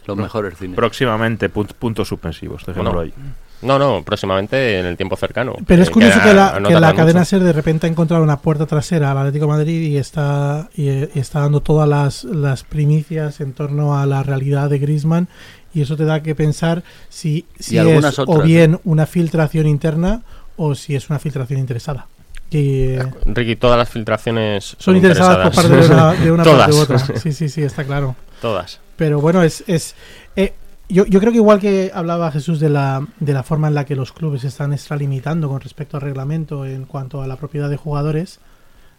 [0.06, 0.76] Los mejores cines.
[0.76, 3.24] Próximamente, pun- puntos suspensivos, dejémoslo Bueno, ahí.
[3.62, 5.56] No, no, próximamente en el tiempo cercano.
[5.66, 7.30] Pero es Eh, curioso que, la, no que la cadena mucho.
[7.30, 10.90] SER de repente ha encontrado una puerta trasera al Atlético de Madrid y está, y,
[10.90, 15.28] y está dando todas las, las primicias en torno a la realidad de Griezmann
[15.74, 20.22] y eso te da que pensar si, si es otras, o bien una filtración interna
[20.58, 22.08] o si es una filtración interesada.
[22.52, 26.44] Y, eh, Ricky, todas las filtraciones son, son interesadas por parte de una, de una
[26.44, 27.00] parte u otra.
[27.00, 28.16] Sí, sí, sí, está claro.
[28.42, 28.80] Todas.
[28.96, 29.96] Pero bueno, es, es
[30.36, 30.54] eh,
[30.90, 33.86] yo, yo creo que igual que hablaba Jesús de la, de la forma en la
[33.86, 37.78] que los clubes están extralimitando con respecto al reglamento en cuanto a la propiedad de
[37.78, 38.40] jugadores,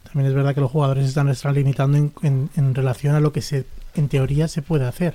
[0.05, 3.43] también es verdad que los jugadores están extralimitando en, en, en relación a lo que
[3.43, 5.15] se en teoría se puede hacer.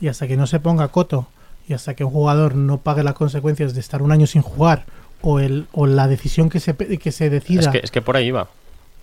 [0.00, 1.28] Y hasta que no se ponga coto
[1.68, 4.84] y hasta que un jugador no pague las consecuencias de estar un año sin jugar
[5.20, 8.16] o, el, o la decisión que se, que se decida Es que, es que por
[8.16, 8.48] ahí va.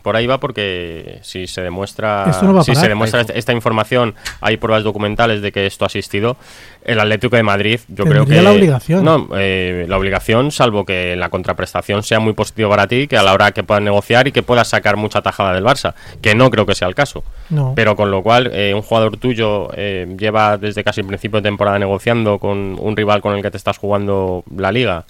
[0.02, 2.84] Por ahí va porque si se demuestra, no si parar.
[2.84, 6.38] se demuestra esta, esta información, hay pruebas documentales de que esto ha existido.
[6.84, 9.04] El Atlético de Madrid, yo creo que la obligación.
[9.04, 13.24] no, eh, la obligación, salvo que la contraprestación sea muy positivo para ti, que a
[13.24, 16.50] la hora que puedas negociar y que puedas sacar mucha tajada del Barça, que no
[16.50, 17.24] creo que sea el caso.
[17.50, 17.74] no.
[17.76, 21.50] Pero con lo cual, eh, un jugador tuyo eh, lleva desde casi el principio de
[21.50, 25.06] temporada negociando con un rival con el que te estás jugando la liga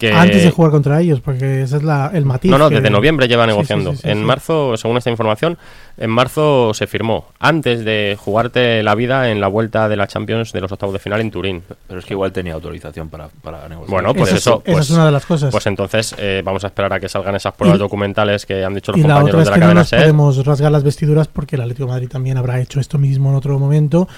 [0.00, 0.12] que...
[0.12, 2.50] Antes de jugar contra ellos, porque ese es la, el matiz.
[2.50, 3.92] No, no, que- desde noviembre lleva Sí, sí, negociando.
[3.92, 4.24] sí, sí, en sí.
[4.24, 5.56] marzo, según esta información,
[5.96, 10.52] en marzo se firmó, antes de jugarte la vida en la vuelta de la Champions
[10.52, 11.62] de los octavos de final en Turín.
[11.86, 13.90] Pero es que igual tenía autorización para, para negociar.
[13.90, 15.50] Bueno, pues eso, es- esa pues, es una de las cosas.
[15.52, 18.74] pues entonces eh, vamos a esperar a que salgan esas pruebas Y- documentales que han
[18.74, 20.00] dicho los y la compañeros otra es de la que no cadena nos SER.
[20.00, 23.36] podemos rasgar las vestiduras porque el Atlético de Madrid también habrá hecho esto mismo en
[23.36, 24.08] otro momento.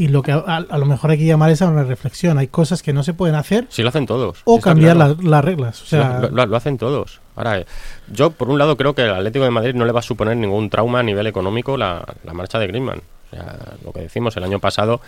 [0.00, 2.38] Y lo que a, a lo mejor hay que llamar es a una reflexión.
[2.38, 4.40] Hay cosas que no se pueden hacer Sí, lo hacen todos.
[4.44, 5.14] o cambiar claro.
[5.16, 5.82] las- las reglas.
[5.82, 7.20] O Sí, sea, lo, lo- lo hacen todos.
[7.36, 7.66] Ahora, eh,
[8.10, 10.36] yo por un lado creo que el Atlético de Madrid no le va a suponer
[10.38, 13.02] ningún trauma a nivel económico la, la marcha de Griezmann.
[13.32, 15.00] O sea, lo que decimos, el año pasado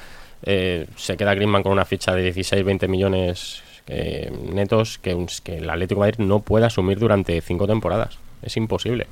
[0.42, 5.70] eh, se queda Griezmann con una ficha de 16-20 millones eh, netos que, que el
[5.70, 8.18] Atlético de Madrid no puede asumir durante cinco temporadas.
[8.42, 9.06] Es imposible.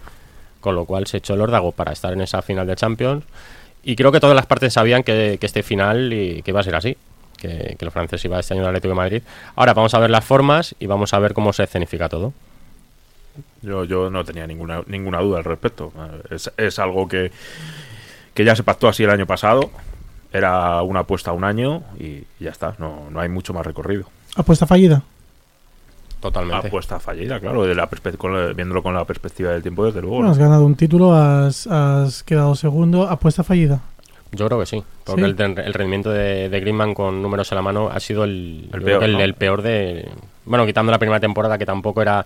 [0.60, 3.24] Con lo cual se echó el órdago para estar en esa final de Champions.
[3.82, 6.64] Y creo que todas las partes sabían que, que este final y, que iba a
[6.64, 6.96] ser así.
[7.36, 9.22] Que, que los franceses iba este año al Atlético de Madrid.
[9.56, 12.34] Ahora vamos a ver las formas y vamos a ver cómo se escenifica todo.
[13.62, 15.92] Yo, yo no tenía ninguna, ninguna duda al respecto.
[16.30, 17.30] Es, es algo que,
[18.34, 19.70] que ya se pactó así el año pasado.
[20.32, 22.74] Era una apuesta a un año y ya está.
[22.78, 24.04] No, no hay mucho más recorrido.
[24.36, 25.02] apuesta fallida.
[26.20, 26.66] Totalmente.
[26.68, 30.16] Apuesta fallida, claro, de la con la- viéndolo con la perspectiva del tiempo, desde luego.
[30.16, 33.08] Bueno, has ganado un título, has, has quedado segundo.
[33.08, 33.80] Apuesta fallida.
[34.32, 35.28] Yo creo que sí, porque ¿Sí?
[35.30, 38.84] el, el rendimiento de, de Griezmann con números en la mano ha sido el, creo
[38.84, 39.20] peor, el, ¿no?
[39.20, 40.08] el peor de...
[40.44, 42.24] Bueno, quitando la primera temporada, que tampoco era...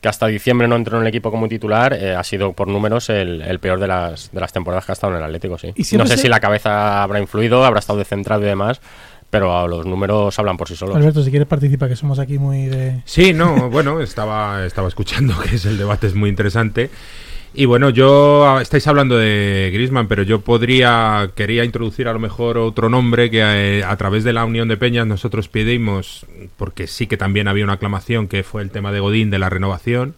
[0.00, 3.08] que hasta diciembre no entró en el equipo como titular, eh, ha sido por números
[3.08, 5.68] el, el peor de las, de las temporadas que ha estado en el Atlético, sí.
[5.74, 8.82] Y No sé se- si la cabeza habrá influido, habrá estado descentrado y demás,
[9.30, 10.96] pero los números hablan por sí solos.
[10.96, 13.02] Alberto, si quieres participa, que somos aquí muy de...
[13.04, 16.90] Sí, no, bueno, estaba, estaba escuchando que es el debate es muy interesante.
[17.54, 22.18] Y bueno, yo ah, estáis hablando de Griezmann, pero yo podría quería introducir a lo
[22.18, 26.26] mejor otro nombre que eh, a través de la Unión de Peñas nosotros pedimos,
[26.56, 29.48] porque sí que también había una aclamación que fue el tema de Godín de la
[29.48, 30.14] renovación.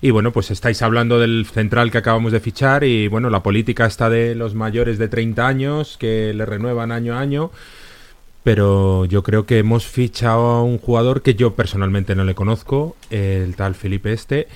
[0.00, 3.86] Y bueno, pues estáis hablando del central que acabamos de fichar y bueno, la política
[3.86, 7.50] está de los mayores de 30 años que le renuevan año a año.
[8.46, 12.94] Pero yo creo que hemos fichado a un jugador que yo personalmente no le conozco,
[13.10, 14.46] el tal Felipe Este,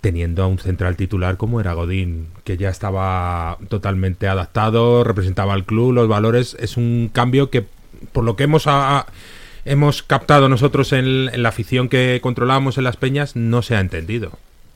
[0.00, 5.64] teniendo a un central titular como era Godín, que ya estaba totalmente adaptado, representaba al
[5.64, 6.56] club, los valores.
[6.58, 7.64] Es un cambio que,
[8.10, 8.66] por lo que hemos,
[9.64, 14.32] hemos captado nosotros en, la afición que controlamos en las peñas, no se ha entendido.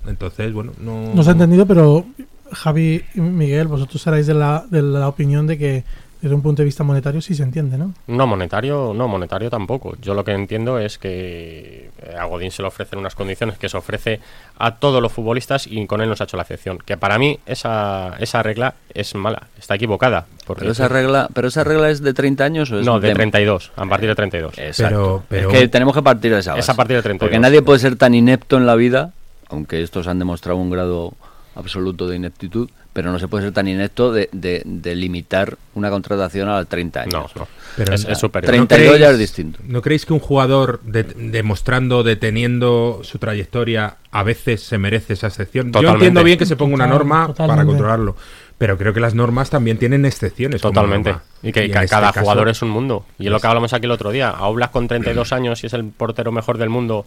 [0.07, 1.13] Entonces, bueno, no...
[1.13, 2.07] No se ha entendido, pero
[2.53, 5.85] Javi y Miguel, vosotros seréis de la, de la opinión de que
[6.25, 7.93] desde un punto de vista monetario sí se entiende, ¿no?
[8.07, 9.95] No monetario, no monetario tampoco.
[10.01, 13.69] Yo lo que entiendo es que eh, a Godín se le ofrecen unas condiciones que
[13.69, 14.21] se ofrece
[14.59, 16.79] a todos los futbolistas y con él nos ha hecho la excepción.
[16.79, 20.25] Que para mí esa, esa regla es mala, está equivocada.
[20.47, 23.09] Porque Pero esa regla, pero esa regla es de 30 años o es no, de
[23.09, 24.59] de- 32, a partir de 32.
[24.59, 25.25] Exacto.
[25.29, 26.61] Pero- pero- Es que tenemos que partir de esa base.
[26.61, 27.29] Es a partir de 32.
[27.29, 29.13] Porque nadie puede ser tan inepto en la vida,
[29.51, 31.13] aunque estos han demostrado un grado
[31.55, 35.91] absoluto de ineptitud, pero no se puede ser tan inepto de, de- de limitar una
[35.91, 37.13] contratación a los 30 años.
[37.15, 37.49] No, no.
[37.77, 38.51] Pero es, no- es superior.
[38.67, 39.59] 32 ya es distinto.
[39.67, 45.29] ¿No creéis que un jugador de- demostrando, deteniendo su trayectoria, a veces se merece esa
[45.29, 45.73] excepción?
[45.73, 48.17] Yo entiendo bien que se ponga una norma para controlarlo,
[48.59, 50.61] pero creo que las normas también tienen excepciones.
[50.61, 51.15] Totalmente.
[51.43, 53.05] Y que este cada caso- jugador es un mundo.
[53.19, 54.31] Y es lo que hablamos aquí el otro día.
[54.31, 57.05] A Oblak con 32 años y es el portero mejor del mundo,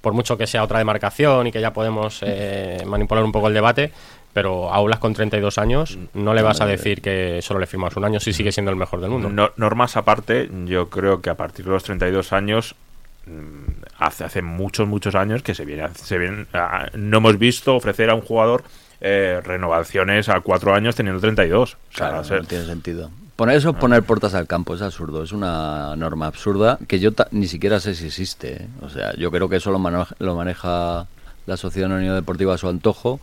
[0.00, 3.54] por mucho que sea otra demarcación y que ya podemos eh, manipular un poco el
[3.54, 3.92] debate,
[4.32, 7.96] pero a Oblak con 32 años no le vas a decir que solo le firmas
[7.96, 9.28] un año si sigue siendo el mejor del mundo.
[9.30, 12.76] No- normas aparte, yo creo que a partir de los 32 años,
[13.26, 17.74] mm, hace, hace muchos, muchos años que se viene, se vienen, ah, no hemos visto
[17.74, 18.62] ofrecer a un jugador
[19.00, 21.74] eh, renovaciones a cuatro años teniendo 32.
[21.74, 23.10] O sea, Claro, no tiene sentido.
[23.38, 27.12] Poner eso es poner puertas al campo, es absurdo, es una norma absurda que yo
[27.12, 28.64] ta- ni siquiera sé si existe.
[28.64, 28.68] ¿eh?
[28.82, 31.06] O sea, yo creo que eso lo maneja, lo maneja
[31.46, 33.20] la Sociedad Anónima Deportiva a su antojo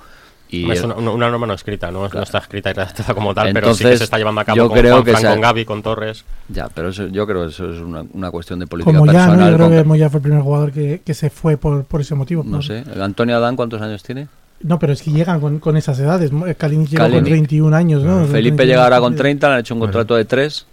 [0.47, 1.99] y es una, una norma no escrita, ¿no?
[2.01, 2.19] Claro.
[2.19, 4.55] no está escrita y redactada como tal, pero sí que se está llevando a cabo
[4.55, 6.23] yo con creo Juan que Fran, se ha- con Gaby, con Torres.
[6.47, 9.25] ya, pero eso, yo creo que eso es una, una cuestión de política Como ya,
[9.25, 9.31] ¿no?
[9.31, 9.49] personal.
[9.51, 11.99] Yo creo con- que Moya fue el primer jugador que, que se fue por, por
[11.99, 12.41] ese motivo.
[12.45, 14.29] no por- sé, Antonio Adán, ¿cuántos años tiene?
[14.61, 16.31] No, pero es que llegan con, con esas edades.
[16.57, 17.31] Kalinic llegó con Kalinic.
[17.33, 18.25] 21 años, ¿no?
[18.25, 19.17] Felipe 21 llega ahora con años.
[19.21, 19.91] 30, le han hecho un Bueno.
[19.93, 20.65] contrato de 3.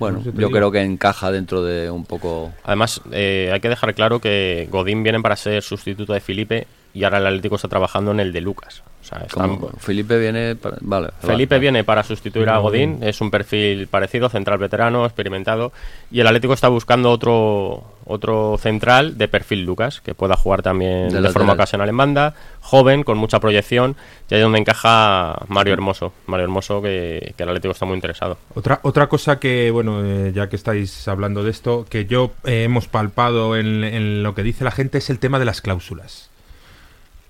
[0.00, 2.52] Bueno, yo creo que encaja dentro de un poco...
[2.64, 6.66] Además, eh, hay que dejar claro que Godín viene para ser sustituto de Felipe
[6.96, 8.82] y ahora el Atlético está trabajando en el de Lucas.
[9.02, 10.56] O sea, están- Como Felipe viene.
[10.56, 11.08] para- vale.
[11.20, 11.60] Felipe vale.
[11.60, 15.72] viene para sustituir a Godín, es un perfil parecido, central veterano, experimentado,
[16.10, 21.08] y el Atlético está buscando otro otro central de perfil Lucas, que pueda jugar también
[21.08, 23.96] De forma ocasional en banda, joven, con mucha proyección,
[24.30, 27.96] y ahí es donde encaja Mario Hermoso, Mario Hermoso que, que el Atlético está muy
[27.96, 28.38] interesado.
[28.54, 32.62] Otra, otra cosa que, bueno, eh, ya que estáis hablando de esto, que yo eh,
[32.62, 36.30] hemos palpado en, en lo que dice la gente es el tema de las cláusulas.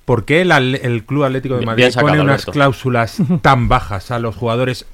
[0.07, 2.53] ¿Por qué el, Club Atlético de Madrid sacado, pone unas Alberto.
[2.53, 4.87] cláusulas tan bajas a los jugadores?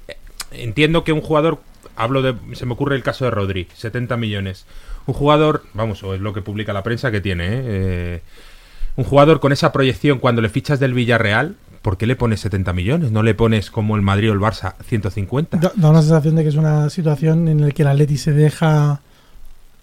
[0.50, 1.60] Entiendo que un jugador,
[1.96, 4.64] hablo de, se me ocurre el caso de Rodri, 70 millones.
[5.06, 7.62] Un jugador, vamos, o es lo que publica la prensa que tiene, ¿eh?
[7.64, 8.20] Eh,
[8.96, 12.72] un jugador con esa proyección cuando le fichas del Villarreal, ¿por qué le pones 70
[12.72, 13.10] millones?
[13.10, 15.58] ¿No le pones como el Madrid o el Barça 150?
[15.58, 18.32] Da, da una sensación de que es una situación en la que el Atleti se
[18.32, 19.02] deja.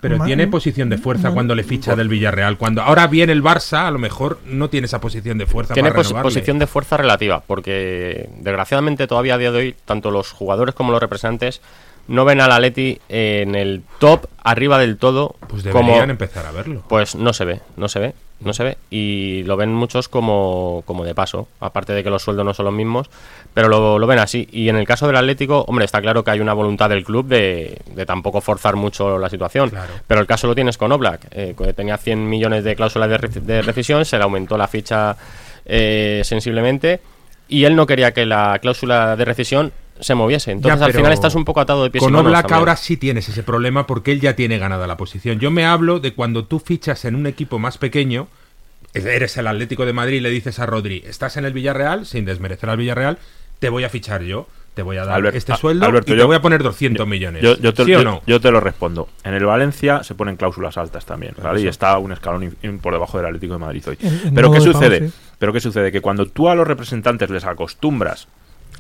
[0.02, 2.58] Pero tiene posición de fuerza cuando le ficha del Villarreal.
[2.58, 5.90] Cuando ahora viene el Barça, a lo mejor no tiene esa posición de fuerza Tiene
[5.90, 6.24] para pos- renovarle.
[6.28, 10.92] posición de fuerza relativa, porque desgraciadamente todavía a día de hoy, tanto los jugadores como
[10.92, 11.62] los representantes
[12.08, 16.52] no ven al Atleti en el top, arriba del todo, Pues como, deberían empezar a
[16.52, 16.84] verlo.
[16.88, 18.78] Pues no se ve, no se ve, no se ve.
[18.90, 21.48] Y lo ven muchos como, como de paso.
[21.60, 23.10] Aparte de que los sueldos no son los mismos,
[23.54, 24.48] pero lo, lo ven así.
[24.52, 27.28] Y en el caso del Atlético, hombre, está claro que hay una voluntad del club
[27.28, 29.70] de, de tampoco forzar mucho la situación.
[29.70, 29.94] Claro.
[30.08, 33.40] Pero el caso lo tienes con Oblak, eh, que tenía 100 millones de cláusulas de,
[33.42, 35.16] de rescisión, se le aumentó la ficha
[35.66, 37.02] eh, sensiblemente.
[37.48, 40.52] Y él no quería que la cláusula de rescisión se moviese.
[40.52, 42.60] Entonces Ya, al final estás un poco atado de pies y Con manos Oblak también.
[42.60, 45.40] ahora sí tienes ese problema porque él ya tiene ganada la posición.
[45.40, 48.28] Yo me hablo de cuando tú fichas en un equipo más pequeño,
[48.94, 52.26] eres el Atlético de Madrid y le dices a Rodri, estás en el Villarreal, sin
[52.26, 53.18] desmerecer al Villarreal,
[53.60, 56.16] te voy a fichar yo, te voy a dar Albert- este a- sueldo Alberto, y
[56.16, 57.44] te yo- voy a poner 200 millones.
[57.44, 58.22] Yo, yo te, ¿Sí o yo- no?
[58.26, 59.10] yo te lo respondo.
[59.24, 61.36] En el Valencia se ponen cláusulas altas también.
[61.58, 63.98] Y está un escalón in- in- por debajo del Atlético de Madrid hoy.
[64.34, 65.08] Pero ¿qué sucede?
[65.10, 65.14] sí.
[65.38, 65.92] Pero ¿qué sucede?
[65.92, 68.28] Que cuando tú a los representantes les acostumbras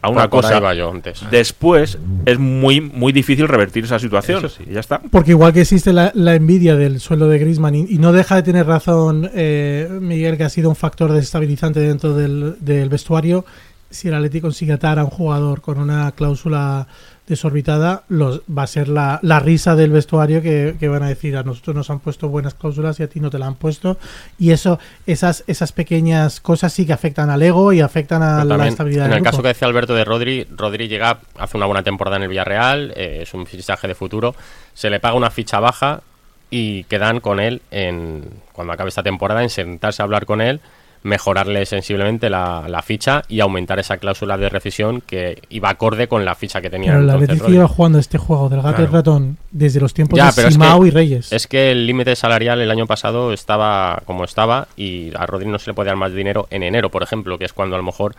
[0.02, 1.22] a Por- una por ahí cosa, iba yo antes.
[1.30, 4.40] después es muy muy difícil revertir esa situación.
[4.46, 4.64] Eso sí.
[4.70, 5.00] Y ya está.
[5.12, 8.36] Porque igual que existe la, la envidia del sueldo de Griezmann y, y no deja
[8.36, 13.46] de tener razón eh, Miguel que ha sido un factor desestabilizante dentro del, del vestuario,
[13.90, 16.88] si el Atleti consigue atar a un jugador con una cláusula
[17.30, 21.38] desorbitada, los, va a ser la, la risa del vestuario que, que van a decir
[21.38, 23.98] a nosotros nos han puesto buenas cláusulas y a ti no te la han puesto.
[24.40, 28.68] Y eso, esas, esas pequeñas cosas sí que afectan al ego y afectan a la
[28.68, 31.84] estabilidad en del el caso que decía Alberto de Rodri, Rodri llega, hace una buena
[31.84, 34.36] temporada en el Villarreal, eh, es un fichaje de futuro,
[34.74, 36.02] se le paga una ficha baja
[36.50, 38.24] y quedan con él en
[38.54, 40.62] cuando acabe esta temporada en sentarse a hablar con él,
[41.04, 46.26] mejorarle sensiblemente la, la ficha y aumentar esa cláusula de rescisión que iba acorde con
[46.26, 49.38] la ficha que tenía Pero el entonces lleva jugando este juego del gato y ratón
[49.50, 51.32] desde los tiempos Ya, de es Simao que- y Reyes.
[51.32, 55.58] Es que el límite salarial el año pasado estaba como estaba y a Rodri no
[55.58, 57.84] se le puede dar más dinero en enero, por ejemplo, que es cuando a lo
[57.86, 58.16] mejor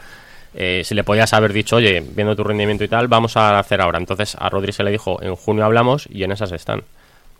[0.54, 3.80] eh, se le podías haber dicho, oye, viendo tu rendimiento y tal, vamos a hacer
[3.82, 3.98] ahora.
[3.98, 6.82] Entonces a Rodri se le dijo, en junio hablamos y en esas están.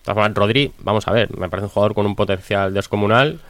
[0.05, 3.41] Formas, Rodri, vamos a ver, me parece un jugador con un potencial descomunal,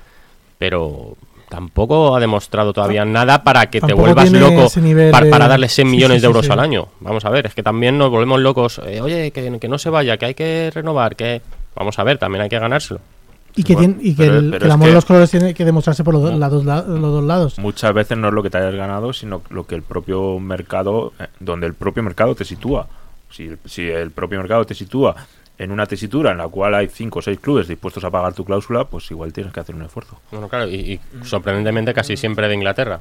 [0.59, 1.16] pero
[1.51, 5.48] tampoco ha demostrado todavía nada para que te vuelvas loco ese nivel par- de- para
[5.48, 6.53] darle 100 Sí, millones sí, de euros sí.
[6.53, 6.88] al año.
[7.01, 8.80] Vamos a ver, es que también nos volvemos locos.
[8.86, 11.42] eh, oye, que, que no se vaya, que hay que renovar, que...
[11.76, 13.01] Vamos a ver, también hay que ganárselo.
[13.57, 15.30] Y que, Bueno, tiene- y que pero- el, pero que el amor de los colores
[15.30, 16.38] tiene que demostrarse por los, No.
[16.38, 17.59] lados, la- los dos lados.
[17.59, 21.12] Muchas veces no es lo que te hayas ganado, sino lo que el propio mercado,
[21.18, 22.86] eh, donde el propio mercado te sitúa.
[23.30, 25.14] Si, el- si el propio mercado te sitúa
[25.61, 28.45] en una tesitura en la cual hay cinco o seis clubes dispuestos a pagar tu
[28.47, 30.19] cláusula, pues igual tienes que hacer un esfuerzo.
[30.31, 33.01] Bueno, claro, y, y sorprendentemente casi siempre de Inglaterra,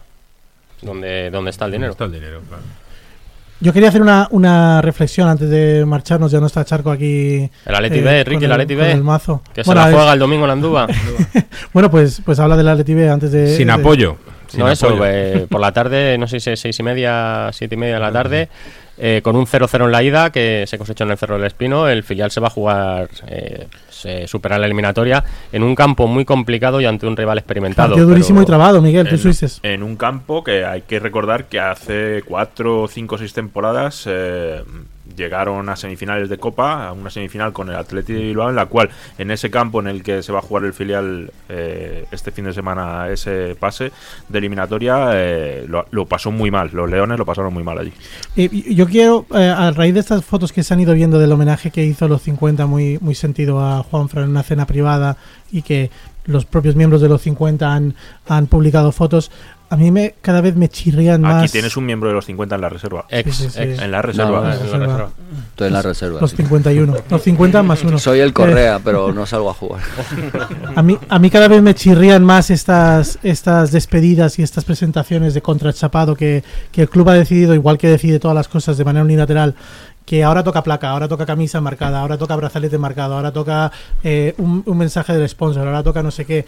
[0.82, 1.92] donde, donde está el dinero.
[1.94, 2.64] Está el dinero, claro.
[3.62, 6.32] Yo quería hacer una, una reflexión antes de marcharnos.
[6.32, 7.50] Ya no está Charco aquí.
[7.66, 9.42] El Atleti eh, B, Ricky, el Atleti con B, el mazo.
[9.54, 10.88] que se la juega el domingo en Andúba.
[11.74, 13.56] bueno, pues, pues habla del Atleti B antes de.
[13.56, 14.16] Sin de- apoyo.
[14.48, 15.04] sin no, eso, apoyo.
[15.08, 18.00] eh, por la tarde, no sé si es seis y media, siete y media de
[18.00, 18.48] la tarde,
[19.02, 21.88] eh, con un 0-0 en la ida que se cosechó en el Cerro del Espino,
[21.88, 25.24] el filial se va a jugar, eh, se superar la eliminatoria
[25.54, 27.90] en un campo muy complicado y ante un rival experimentado.
[27.90, 29.08] Partido durísimo y trabado, Miguel.
[29.08, 29.48] Tú en, fuiste.
[29.64, 34.62] en un campo que hay que recordar que hace cuatro, cinco, seis temporadas eh,
[35.20, 38.66] llegaron a semifinales de Copa, a una semifinal con el Atleti de Bilbao, en la
[38.66, 38.90] cual
[39.20, 42.46] en ese campo en el que se va a jugar el filial eh, este fin
[42.46, 43.92] de semana ese pase
[44.28, 46.72] de eliminatoria, eh, lo, pasó muy mal.
[46.74, 47.94] Los Leones lo pasaron muy mal allí.
[48.36, 51.70] Yo quiero, eh, a raíz de estas fotos que se han ido viendo del homenaje
[51.70, 55.18] que hizo los 50, muy, muy sentido a Juanfran en una cena privada
[55.52, 55.92] y que
[56.26, 57.96] los propios miembros de los 50 han,
[58.28, 59.32] han publicado fotos,
[59.70, 62.56] a mí me cada vez me chirrían Aquí más tienes un miembro de los 50
[62.56, 63.06] en la reserva.
[63.10, 63.60] Ex, Sí, sí, sí.
[63.62, 63.82] ex.
[63.82, 64.32] En la reserva.
[64.42, 65.10] No, en la reserva.
[65.52, 66.22] Estoy en la reserva.
[66.22, 66.38] los sí.
[66.38, 66.96] 51.
[67.10, 68.00] Los 50 más uno.
[68.00, 69.82] Soy el Eh, Correa, pero no salgo a jugar.
[70.76, 75.34] A mí, a mí cada vez me chirrían más estas, estas despedidas y estas presentaciones
[75.34, 78.48] de contra el chapado que, que el club ha decidido, igual que decide todas las
[78.48, 79.56] cosas de manera unilateral,
[80.06, 83.72] que ahora toca placa, ahora toca camisa marcada, ahora toca brazalete marcado, ahora toca
[84.04, 86.46] eh, un, un mensaje del sponsor, ahora toca no sé qué.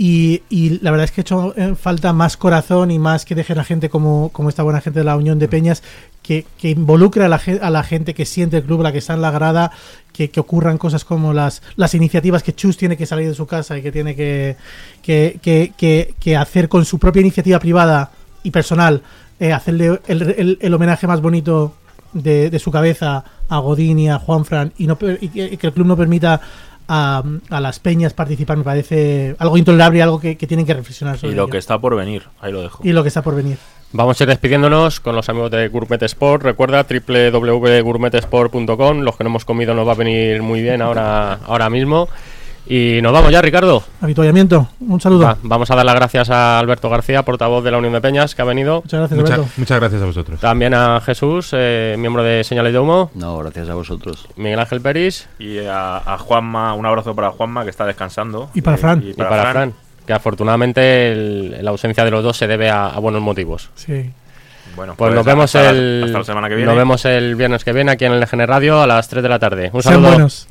[0.00, 3.34] Y, y la verdad es que he hecho eh, falta más corazón y más que
[3.34, 5.82] deje la gente como, como esta buena gente de la Unión de Peñas
[6.22, 9.14] que, que involucre a la, a la gente que siente el club, la que está
[9.14, 9.72] en la grada,
[10.12, 13.46] que, que ocurran cosas como las, las iniciativas que Chus tiene que salir de su
[13.48, 14.54] casa y que tiene que,
[15.02, 18.12] que, que- que- que hacer con su propia iniciativa privada
[18.44, 19.02] y personal,
[19.40, 21.74] eh, hacerle el, el- el homenaje más bonito
[22.12, 25.66] de, de su cabeza a Godín y a Juanfran y, no, y que, y que
[25.66, 26.40] el club no permita
[26.88, 30.74] a, a las peñas participar me parece algo intolerable y algo que, que tienen que
[30.74, 31.52] reflexionar sobre Y lo ello.
[31.52, 32.80] que está por venir, ahí lo dejo.
[32.82, 33.58] y lo que está por venir.
[33.92, 36.42] Vamos a ir despidiéndonos con los amigos de Gourmet Sport.
[36.42, 39.00] Recuerda www.gourmetsport.com.
[39.00, 42.08] Los que no hemos comido nos va a venir muy bien ahora, ahora mismo.
[42.70, 43.82] Y nos vamos ya, Ricardo.
[44.02, 45.24] Avituallamiento, un saludo.
[45.24, 48.34] Va, vamos a dar las gracias a Alberto García, portavoz de la Unión de Peñas,
[48.34, 48.82] que ha venido.
[48.82, 49.52] Muchas gracias, Mucha- Alberto.
[49.56, 50.40] muchas gracias a vosotros.
[50.40, 53.10] También a Jesús, eh, miembro de Señales de Humo.
[53.14, 54.28] No, gracias a vosotros.
[54.36, 58.50] Miguel Ángel Peris Y a, a Juanma, un abrazo para Juanma que está descansando.
[58.52, 59.02] Y para Eh, Fran.
[59.02, 59.72] y para Fran.
[60.06, 63.70] Que afortunadamente el- la ausencia de los dos se debe a, a buenos motivos.
[63.76, 64.10] Sí.
[64.76, 66.66] Bueno, Pues nos vemos hasta el hasta la semana que viene.
[66.68, 69.28] nos vemos el viernes que viene aquí en el GN Radio a las 3 de
[69.30, 69.70] la tarde.
[69.72, 70.10] Un Sean saludo.
[70.10, 70.46] buenos.